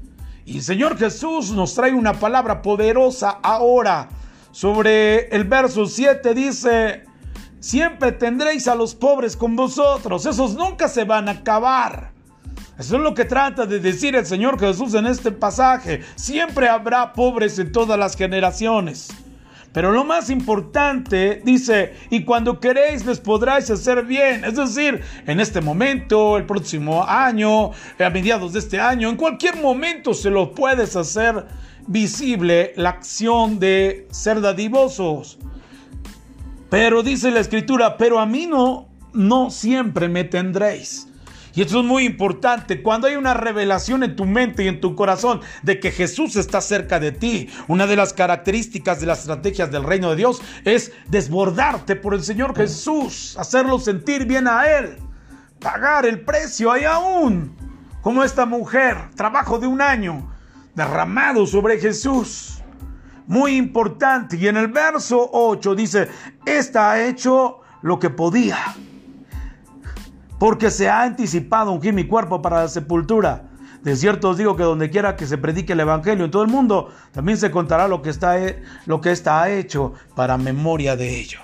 Y 0.45 0.61
Señor 0.61 0.97
Jesús 0.97 1.51
nos 1.51 1.73
trae 1.73 1.93
una 1.93 2.13
palabra 2.13 2.61
poderosa 2.61 3.39
ahora. 3.41 4.09
Sobre 4.51 5.27
el 5.29 5.43
verso 5.43 5.85
7 5.85 6.33
dice, 6.33 7.03
siempre 7.59 8.11
tendréis 8.11 8.67
a 8.67 8.75
los 8.75 8.95
pobres 8.95 9.35
con 9.35 9.55
vosotros, 9.55 10.25
esos 10.25 10.55
nunca 10.55 10.87
se 10.87 11.03
van 11.03 11.27
a 11.27 11.33
acabar. 11.33 12.16
Eso 12.77 12.97
es 12.97 13.01
lo 13.01 13.15
que 13.15 13.25
trata 13.25 13.65
de 13.65 13.79
decir 13.79 14.15
el 14.15 14.25
Señor 14.25 14.59
Jesús 14.59 14.93
en 14.93 15.07
este 15.07 15.31
pasaje. 15.31 16.01
Siempre 16.15 16.69
habrá 16.69 17.13
pobres 17.13 17.57
en 17.57 17.71
todas 17.71 17.97
las 17.97 18.15
generaciones. 18.15 19.09
Pero 19.73 19.91
lo 19.91 20.03
más 20.03 20.29
importante, 20.29 21.41
dice, 21.43 21.93
y 22.09 22.23
cuando 22.23 22.59
queréis 22.59 23.05
les 23.05 23.19
podráis 23.19 23.69
hacer 23.69 24.05
bien. 24.05 24.43
Es 24.45 24.55
decir, 24.55 25.01
en 25.25 25.39
este 25.39 25.59
momento, 25.59 26.37
el 26.37 26.45
próximo 26.45 27.03
año, 27.03 27.71
a 27.99 28.09
mediados 28.11 28.53
de 28.53 28.59
este 28.59 28.79
año, 28.79 29.09
en 29.09 29.15
cualquier 29.15 29.57
momento 29.57 30.13
se 30.13 30.29
lo 30.29 30.53
puedes 30.53 30.95
hacer 30.95 31.45
visible 31.87 32.73
la 32.75 32.89
acción 32.89 33.59
de 33.59 34.07
ser 34.11 34.39
dadivosos. 34.39 35.39
Pero 36.69 37.01
dice 37.01 37.31
la 37.31 37.39
escritura, 37.39 37.97
pero 37.97 38.19
a 38.19 38.25
mí 38.25 38.45
no, 38.45 38.87
no 39.13 39.49
siempre 39.49 40.09
me 40.09 40.23
tendréis. 40.23 41.07
Y 41.57 41.63
esto 41.63 41.79
es 41.79 41.85
muy 41.85 42.05
importante. 42.05 42.83
Cuando 42.83 43.07
hay 43.07 43.15
una 43.15 43.33
revelación 43.33 44.03
en 44.03 44.15
tu 44.15 44.25
mente 44.25 44.63
y 44.63 44.67
en 44.67 44.79
tu 44.79 44.93
corazón 44.95 45.41
de 45.63 45.79
que 45.79 45.89
Jesús 45.89 46.35
está 46.35 46.61
cerca 46.61 46.99
de 46.99 47.11
ti, 47.11 47.49
una 47.67 47.87
de 47.87 47.95
las 47.95 48.13
características 48.13 49.01
de 49.01 49.07
las 49.07 49.21
estrategias 49.21 49.71
del 49.71 49.83
reino 49.83 50.11
de 50.11 50.17
Dios 50.17 50.39
es 50.65 50.91
desbordarte 51.07 51.95
por 51.95 52.13
el 52.13 52.23
Señor 52.23 52.55
Jesús, 52.55 53.35
hacerlo 53.39 53.79
sentir 53.79 54.27
bien 54.27 54.47
a 54.47 54.67
Él, 54.67 54.97
pagar 55.59 56.05
el 56.05 56.21
precio 56.21 56.71
ahí 56.71 56.83
aún, 56.83 57.57
como 58.03 58.23
esta 58.23 58.45
mujer, 58.45 59.09
trabajo 59.15 59.57
de 59.57 59.65
un 59.65 59.81
año 59.81 60.31
derramado 60.75 61.47
sobre 61.47 61.79
Jesús. 61.79 62.61
Muy 63.25 63.55
importante. 63.55 64.37
Y 64.37 64.47
en 64.47 64.57
el 64.57 64.67
verso 64.67 65.27
8 65.33 65.73
dice, 65.73 66.07
esta 66.45 66.91
ha 66.91 67.03
hecho 67.07 67.61
lo 67.81 67.97
que 67.97 68.11
podía 68.11 68.59
porque 70.39 70.69
se 70.71 70.89
ha 70.89 71.03
anticipado 71.03 71.71
ungir 71.71 71.93
mi 71.93 72.05
cuerpo 72.05 72.41
para 72.41 72.61
la 72.63 72.67
sepultura. 72.67 73.49
De 73.81 73.95
cierto 73.95 74.29
os 74.29 74.37
digo 74.37 74.55
que 74.55 74.63
donde 74.63 74.89
quiera 74.89 75.15
que 75.15 75.27
se 75.27 75.37
predique 75.37 75.73
el 75.73 75.79
Evangelio 75.79 76.25
en 76.25 76.31
todo 76.31 76.43
el 76.43 76.49
mundo, 76.49 76.89
también 77.11 77.37
se 77.37 77.51
contará 77.51 77.87
lo 77.87 78.01
que 78.01 78.09
está, 78.09 78.35
lo 78.85 79.01
que 79.01 79.11
está 79.11 79.49
hecho 79.49 79.93
para 80.15 80.37
memoria 80.37 80.95
de 80.95 81.19
ello. 81.19 81.39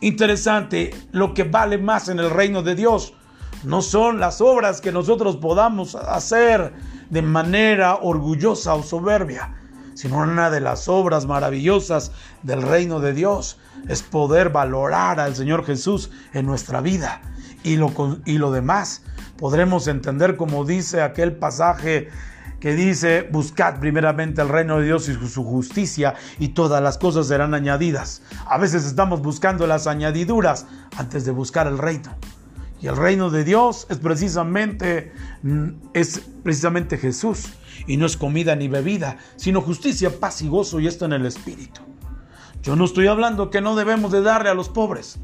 Interesante, 0.00 0.90
lo 1.12 1.34
que 1.34 1.44
vale 1.44 1.78
más 1.78 2.08
en 2.08 2.18
el 2.18 2.30
reino 2.30 2.62
de 2.62 2.74
Dios 2.74 3.14
no 3.64 3.82
son 3.82 4.20
las 4.20 4.40
obras 4.40 4.80
que 4.80 4.92
nosotros 4.92 5.36
podamos 5.36 5.94
hacer 5.94 6.72
de 7.10 7.22
manera 7.22 7.96
orgullosa 7.96 8.74
o 8.74 8.82
soberbia, 8.82 9.54
sino 9.94 10.18
una 10.18 10.50
de 10.50 10.60
las 10.60 10.88
obras 10.88 11.26
maravillosas 11.26 12.12
del 12.42 12.62
reino 12.62 13.00
de 13.00 13.12
Dios 13.12 13.58
es 13.88 14.02
poder 14.02 14.50
valorar 14.50 15.18
al 15.18 15.34
Señor 15.34 15.64
Jesús 15.64 16.10
en 16.32 16.46
nuestra 16.46 16.80
vida 16.80 17.20
y 17.62 17.76
lo, 17.76 17.92
y 18.24 18.38
lo 18.38 18.50
demás 18.50 19.02
podremos 19.38 19.86
entender 19.86 20.36
como 20.36 20.64
dice 20.64 21.02
aquel 21.02 21.36
pasaje 21.36 22.08
que 22.60 22.74
dice, 22.74 23.28
buscad 23.30 23.78
primeramente 23.78 24.42
el 24.42 24.48
reino 24.48 24.78
de 24.78 24.86
Dios 24.86 25.08
y 25.08 25.14
su 25.28 25.44
justicia 25.44 26.14
y 26.38 26.48
todas 26.48 26.82
las 26.82 26.98
cosas 26.98 27.28
serán 27.28 27.54
añadidas. 27.54 28.22
A 28.46 28.58
veces 28.58 28.84
estamos 28.84 29.22
buscando 29.22 29.66
las 29.66 29.86
añadiduras 29.86 30.66
antes 30.96 31.24
de 31.24 31.30
buscar 31.30 31.68
el 31.68 31.78
reino. 31.78 32.16
Y 32.80 32.86
el 32.86 32.96
reino 32.96 33.30
de 33.30 33.44
Dios 33.44 33.86
es 33.90 33.98
precisamente, 33.98 35.12
es 35.94 36.20
precisamente 36.42 36.96
Jesús. 36.96 37.46
Y 37.86 37.96
no 37.96 38.06
es 38.06 38.16
comida 38.16 38.56
ni 38.56 38.66
bebida, 38.66 39.18
sino 39.36 39.60
justicia, 39.60 40.18
paz 40.18 40.42
y 40.42 40.48
gozo 40.48 40.80
y 40.80 40.88
esto 40.88 41.04
en 41.04 41.12
el 41.12 41.26
Espíritu. 41.26 41.80
Yo 42.62 42.74
no 42.74 42.84
estoy 42.84 43.06
hablando 43.06 43.50
que 43.50 43.60
no 43.60 43.76
debemos 43.76 44.10
de 44.10 44.20
darle 44.20 44.50
a 44.50 44.54
los 44.54 44.68
pobres. 44.68 45.18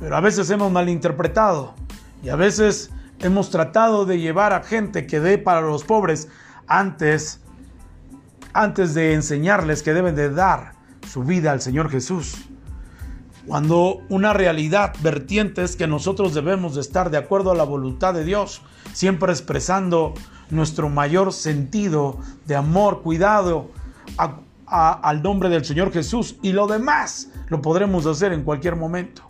Pero 0.00 0.16
a 0.16 0.20
veces 0.20 0.48
hemos 0.50 0.72
malinterpretado 0.72 1.74
y 2.22 2.30
a 2.30 2.36
veces 2.36 2.90
hemos 3.20 3.50
tratado 3.50 4.06
de 4.06 4.18
llevar 4.18 4.52
a 4.54 4.62
gente 4.62 5.06
que 5.06 5.20
dé 5.20 5.36
para 5.36 5.60
los 5.60 5.84
pobres 5.84 6.28
antes, 6.66 7.40
antes 8.54 8.94
de 8.94 9.12
enseñarles 9.12 9.82
que 9.82 9.92
deben 9.92 10.16
de 10.16 10.30
dar 10.30 10.72
su 11.06 11.22
vida 11.22 11.52
al 11.52 11.60
Señor 11.60 11.90
Jesús. 11.90 12.36
Cuando 13.46 13.98
una 14.08 14.32
realidad 14.32 14.94
vertiente 15.02 15.62
es 15.64 15.76
que 15.76 15.86
nosotros 15.86 16.34
debemos 16.34 16.74
de 16.76 16.80
estar 16.80 17.10
de 17.10 17.18
acuerdo 17.18 17.50
a 17.50 17.54
la 17.54 17.64
voluntad 17.64 18.14
de 18.14 18.24
Dios, 18.24 18.62
siempre 18.92 19.32
expresando 19.32 20.14
nuestro 20.50 20.88
mayor 20.88 21.32
sentido 21.32 22.18
de 22.46 22.56
amor, 22.56 23.02
cuidado 23.02 23.70
al 24.66 25.22
nombre 25.22 25.48
del 25.48 25.64
Señor 25.64 25.92
Jesús 25.92 26.36
y 26.42 26.52
lo 26.52 26.66
demás 26.66 27.28
lo 27.48 27.60
podremos 27.60 28.06
hacer 28.06 28.32
en 28.32 28.44
cualquier 28.44 28.76
momento 28.76 29.24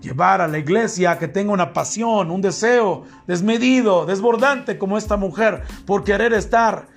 llevar 0.00 0.40
a 0.40 0.48
la 0.48 0.58
iglesia 0.58 1.18
que 1.18 1.28
tenga 1.28 1.52
una 1.52 1.72
pasión, 1.72 2.30
un 2.30 2.40
deseo 2.40 3.04
desmedido, 3.26 4.06
desbordante 4.06 4.78
como 4.78 4.98
esta 4.98 5.16
mujer, 5.16 5.62
por 5.86 6.04
querer 6.04 6.32
estar 6.32 6.88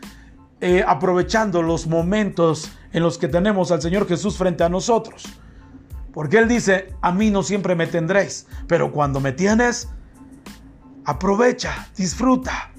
eh, 0.59 0.83
aprovechando 0.87 1.61
los 1.61 1.87
momentos 1.87 2.71
en 2.93 3.03
los 3.03 3.17
que 3.17 3.27
tenemos 3.27 3.71
al 3.71 3.81
Señor 3.81 4.07
Jesús 4.07 4.37
frente 4.37 4.63
a 4.63 4.69
nosotros. 4.69 5.23
Porque 6.13 6.37
Él 6.37 6.47
dice, 6.47 6.93
a 7.01 7.11
mí 7.11 7.31
no 7.31 7.41
siempre 7.41 7.75
me 7.75 7.87
tendréis, 7.87 8.47
pero 8.67 8.91
cuando 8.91 9.19
me 9.19 9.31
tienes, 9.31 9.89
aprovecha, 11.05 11.87
disfruta, 11.95 12.71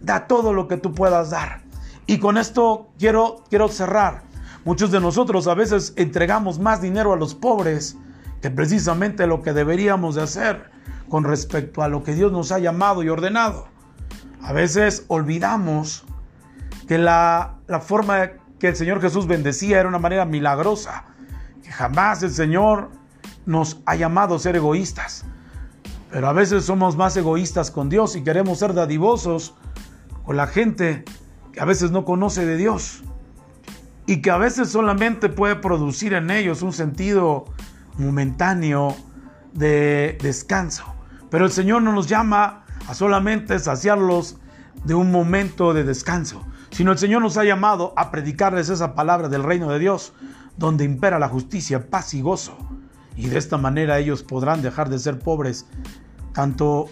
da 0.00 0.26
todo 0.26 0.52
lo 0.52 0.66
que 0.66 0.76
tú 0.76 0.92
puedas 0.92 1.30
dar. 1.30 1.62
Y 2.06 2.18
con 2.18 2.38
esto 2.38 2.88
quiero, 2.98 3.44
quiero 3.48 3.68
cerrar. 3.68 4.22
Muchos 4.64 4.90
de 4.90 5.00
nosotros 5.00 5.46
a 5.46 5.54
veces 5.54 5.92
entregamos 5.96 6.58
más 6.58 6.82
dinero 6.82 7.12
a 7.12 7.16
los 7.16 7.34
pobres 7.34 7.96
que 8.40 8.50
precisamente 8.50 9.26
lo 9.26 9.42
que 9.42 9.52
deberíamos 9.52 10.14
de 10.14 10.22
hacer 10.22 10.70
con 11.08 11.24
respecto 11.24 11.82
a 11.82 11.88
lo 11.88 12.02
que 12.02 12.14
Dios 12.14 12.32
nos 12.32 12.52
ha 12.52 12.58
llamado 12.58 13.02
y 13.02 13.08
ordenado. 13.08 13.68
A 14.42 14.52
veces 14.52 15.04
olvidamos 15.08 16.04
que 16.88 16.98
la, 16.98 17.56
la 17.66 17.80
forma 17.80 18.30
que 18.58 18.68
el 18.68 18.76
Señor 18.76 19.00
Jesús 19.00 19.26
bendecía 19.26 19.80
era 19.80 19.88
una 19.88 19.98
manera 19.98 20.24
milagrosa, 20.24 21.04
que 21.62 21.70
jamás 21.70 22.22
el 22.22 22.30
Señor 22.30 22.90
nos 23.46 23.80
ha 23.86 23.96
llamado 23.96 24.36
a 24.36 24.38
ser 24.38 24.56
egoístas. 24.56 25.24
Pero 26.10 26.28
a 26.28 26.32
veces 26.32 26.64
somos 26.64 26.96
más 26.96 27.16
egoístas 27.16 27.70
con 27.70 27.88
Dios 27.88 28.16
y 28.16 28.22
queremos 28.22 28.58
ser 28.58 28.74
dadivosos 28.74 29.54
con 30.24 30.36
la 30.36 30.46
gente 30.46 31.04
que 31.52 31.60
a 31.60 31.64
veces 31.64 31.90
no 31.90 32.04
conoce 32.04 32.46
de 32.46 32.56
Dios 32.56 33.02
y 34.06 34.22
que 34.22 34.30
a 34.30 34.38
veces 34.38 34.70
solamente 34.70 35.28
puede 35.28 35.56
producir 35.56 36.14
en 36.14 36.30
ellos 36.30 36.62
un 36.62 36.72
sentido 36.72 37.44
momentáneo 37.98 38.96
de 39.52 40.18
descanso. 40.22 40.84
Pero 41.30 41.44
el 41.44 41.52
Señor 41.52 41.82
no 41.82 41.92
nos 41.92 42.08
llama 42.08 42.64
a 42.88 42.94
solamente 42.94 43.58
saciarlos 43.58 44.38
de 44.84 44.94
un 44.94 45.10
momento 45.10 45.74
de 45.74 45.84
descanso, 45.84 46.44
sino 46.70 46.92
el 46.92 46.98
Señor 46.98 47.22
nos 47.22 47.36
ha 47.36 47.44
llamado 47.44 47.92
a 47.96 48.10
predicarles 48.10 48.68
esa 48.68 48.94
palabra 48.94 49.28
del 49.28 49.42
reino 49.42 49.70
de 49.70 49.78
Dios, 49.78 50.12
donde 50.56 50.84
impera 50.84 51.18
la 51.18 51.28
justicia, 51.28 51.88
paz 51.90 52.14
y 52.14 52.22
gozo. 52.22 52.56
Y 53.16 53.28
de 53.28 53.38
esta 53.38 53.58
manera 53.58 53.98
ellos 53.98 54.22
podrán 54.22 54.62
dejar 54.62 54.88
de 54.88 54.98
ser 54.98 55.18
pobres, 55.18 55.66
tanto 56.32 56.88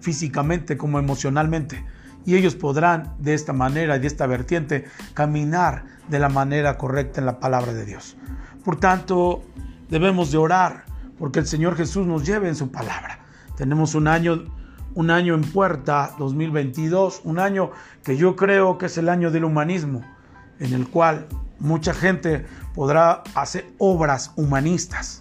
físicamente 0.00 0.76
como 0.76 0.98
emocionalmente. 0.98 1.84
Y 2.24 2.36
ellos 2.36 2.54
podrán 2.54 3.14
de 3.18 3.34
esta 3.34 3.52
manera 3.52 3.96
y 3.96 4.00
de 4.00 4.06
esta 4.06 4.26
vertiente 4.26 4.84
caminar 5.14 5.84
de 6.08 6.18
la 6.20 6.28
manera 6.28 6.78
correcta 6.78 7.20
en 7.20 7.26
la 7.26 7.40
palabra 7.40 7.72
de 7.72 7.84
Dios. 7.84 8.16
Por 8.64 8.78
tanto, 8.78 9.42
debemos 9.92 10.32
de 10.32 10.38
orar 10.38 10.86
porque 11.18 11.38
el 11.38 11.46
Señor 11.46 11.76
Jesús 11.76 12.06
nos 12.06 12.24
lleve 12.24 12.48
en 12.48 12.56
su 12.56 12.72
palabra. 12.72 13.20
Tenemos 13.58 13.94
un 13.94 14.08
año, 14.08 14.44
un 14.94 15.10
año 15.10 15.34
en 15.34 15.42
puerta, 15.42 16.14
2022, 16.18 17.20
un 17.24 17.38
año 17.38 17.70
que 18.02 18.16
yo 18.16 18.34
creo 18.34 18.78
que 18.78 18.86
es 18.86 18.96
el 18.96 19.10
año 19.10 19.30
del 19.30 19.44
humanismo, 19.44 20.02
en 20.60 20.72
el 20.72 20.88
cual 20.88 21.26
mucha 21.58 21.92
gente 21.92 22.46
podrá 22.74 23.22
hacer 23.34 23.66
obras 23.76 24.32
humanistas 24.36 25.20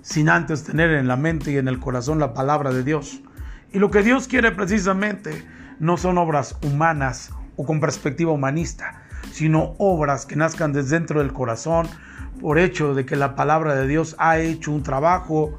sin 0.00 0.30
antes 0.30 0.64
tener 0.64 0.92
en 0.92 1.08
la 1.08 1.16
mente 1.16 1.52
y 1.52 1.58
en 1.58 1.68
el 1.68 1.78
corazón 1.78 2.18
la 2.18 2.32
palabra 2.32 2.72
de 2.72 2.82
Dios. 2.82 3.20
Y 3.70 3.78
lo 3.80 3.90
que 3.90 4.02
Dios 4.02 4.28
quiere 4.28 4.50
precisamente 4.50 5.46
no 5.78 5.98
son 5.98 6.16
obras 6.16 6.56
humanas 6.62 7.32
o 7.56 7.66
con 7.66 7.80
perspectiva 7.80 8.32
humanista, 8.32 9.02
sino 9.30 9.74
obras 9.76 10.24
que 10.24 10.36
nazcan 10.36 10.72
desde 10.72 10.96
dentro 10.96 11.20
del 11.20 11.34
corazón, 11.34 11.86
por 12.40 12.58
hecho 12.58 12.94
de 12.94 13.06
que 13.06 13.16
la 13.16 13.34
palabra 13.34 13.74
de 13.74 13.86
Dios 13.86 14.16
ha 14.18 14.38
hecho 14.38 14.72
un 14.72 14.82
trabajo 14.82 15.58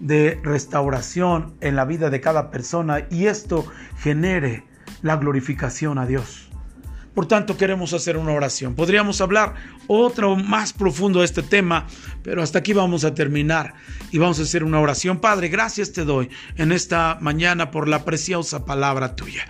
de 0.00 0.38
restauración 0.42 1.54
en 1.60 1.76
la 1.76 1.84
vida 1.84 2.10
de 2.10 2.20
cada 2.20 2.50
persona 2.50 3.06
y 3.10 3.26
esto 3.26 3.64
genere 3.98 4.64
la 5.02 5.16
glorificación 5.16 5.98
a 5.98 6.06
Dios. 6.06 6.45
Por 7.16 7.26
tanto, 7.26 7.56
queremos 7.56 7.94
hacer 7.94 8.18
una 8.18 8.32
oración. 8.32 8.74
Podríamos 8.74 9.22
hablar 9.22 9.54
otro 9.86 10.36
más 10.36 10.74
profundo 10.74 11.20
de 11.20 11.24
este 11.24 11.42
tema, 11.42 11.86
pero 12.22 12.42
hasta 12.42 12.58
aquí 12.58 12.74
vamos 12.74 13.04
a 13.04 13.14
terminar 13.14 13.72
y 14.12 14.18
vamos 14.18 14.38
a 14.38 14.42
hacer 14.42 14.62
una 14.62 14.80
oración. 14.80 15.18
Padre, 15.18 15.48
gracias 15.48 15.92
te 15.92 16.04
doy 16.04 16.28
en 16.58 16.72
esta 16.72 17.16
mañana 17.22 17.70
por 17.70 17.88
la 17.88 18.04
preciosa 18.04 18.66
palabra 18.66 19.16
tuya. 19.16 19.48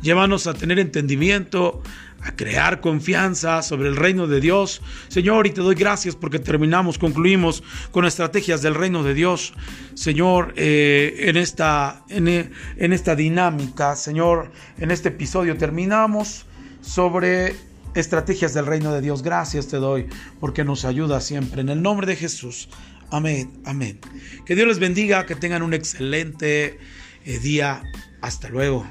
Llévanos 0.00 0.46
a 0.46 0.54
tener 0.54 0.78
entendimiento, 0.78 1.82
a 2.22 2.36
crear 2.36 2.80
confianza 2.80 3.62
sobre 3.62 3.88
el 3.88 3.96
reino 3.96 4.28
de 4.28 4.40
Dios. 4.40 4.80
Señor, 5.08 5.48
y 5.48 5.50
te 5.50 5.60
doy 5.60 5.74
gracias 5.74 6.14
porque 6.14 6.38
terminamos, 6.38 6.98
concluimos 6.98 7.64
con 7.90 8.04
estrategias 8.04 8.62
del 8.62 8.76
reino 8.76 9.02
de 9.02 9.14
Dios. 9.14 9.54
Señor, 9.94 10.54
eh, 10.54 11.16
en, 11.22 11.36
esta, 11.36 12.04
en, 12.10 12.28
en 12.28 12.92
esta 12.92 13.16
dinámica, 13.16 13.96
Señor, 13.96 14.52
en 14.78 14.92
este 14.92 15.08
episodio 15.08 15.56
terminamos 15.56 16.44
sobre 16.88 17.54
estrategias 17.94 18.54
del 18.54 18.66
reino 18.66 18.92
de 18.92 19.00
Dios. 19.00 19.22
Gracias 19.22 19.68
te 19.68 19.76
doy 19.76 20.06
porque 20.40 20.64
nos 20.64 20.84
ayuda 20.84 21.20
siempre. 21.20 21.60
En 21.60 21.68
el 21.68 21.82
nombre 21.82 22.06
de 22.06 22.16
Jesús. 22.16 22.68
Amén, 23.10 23.60
amén. 23.64 24.00
Que 24.46 24.54
Dios 24.54 24.66
les 24.68 24.78
bendiga, 24.78 25.26
que 25.26 25.34
tengan 25.34 25.62
un 25.62 25.74
excelente 25.74 26.78
eh, 27.24 27.38
día. 27.38 27.82
Hasta 28.20 28.48
luego. 28.48 28.86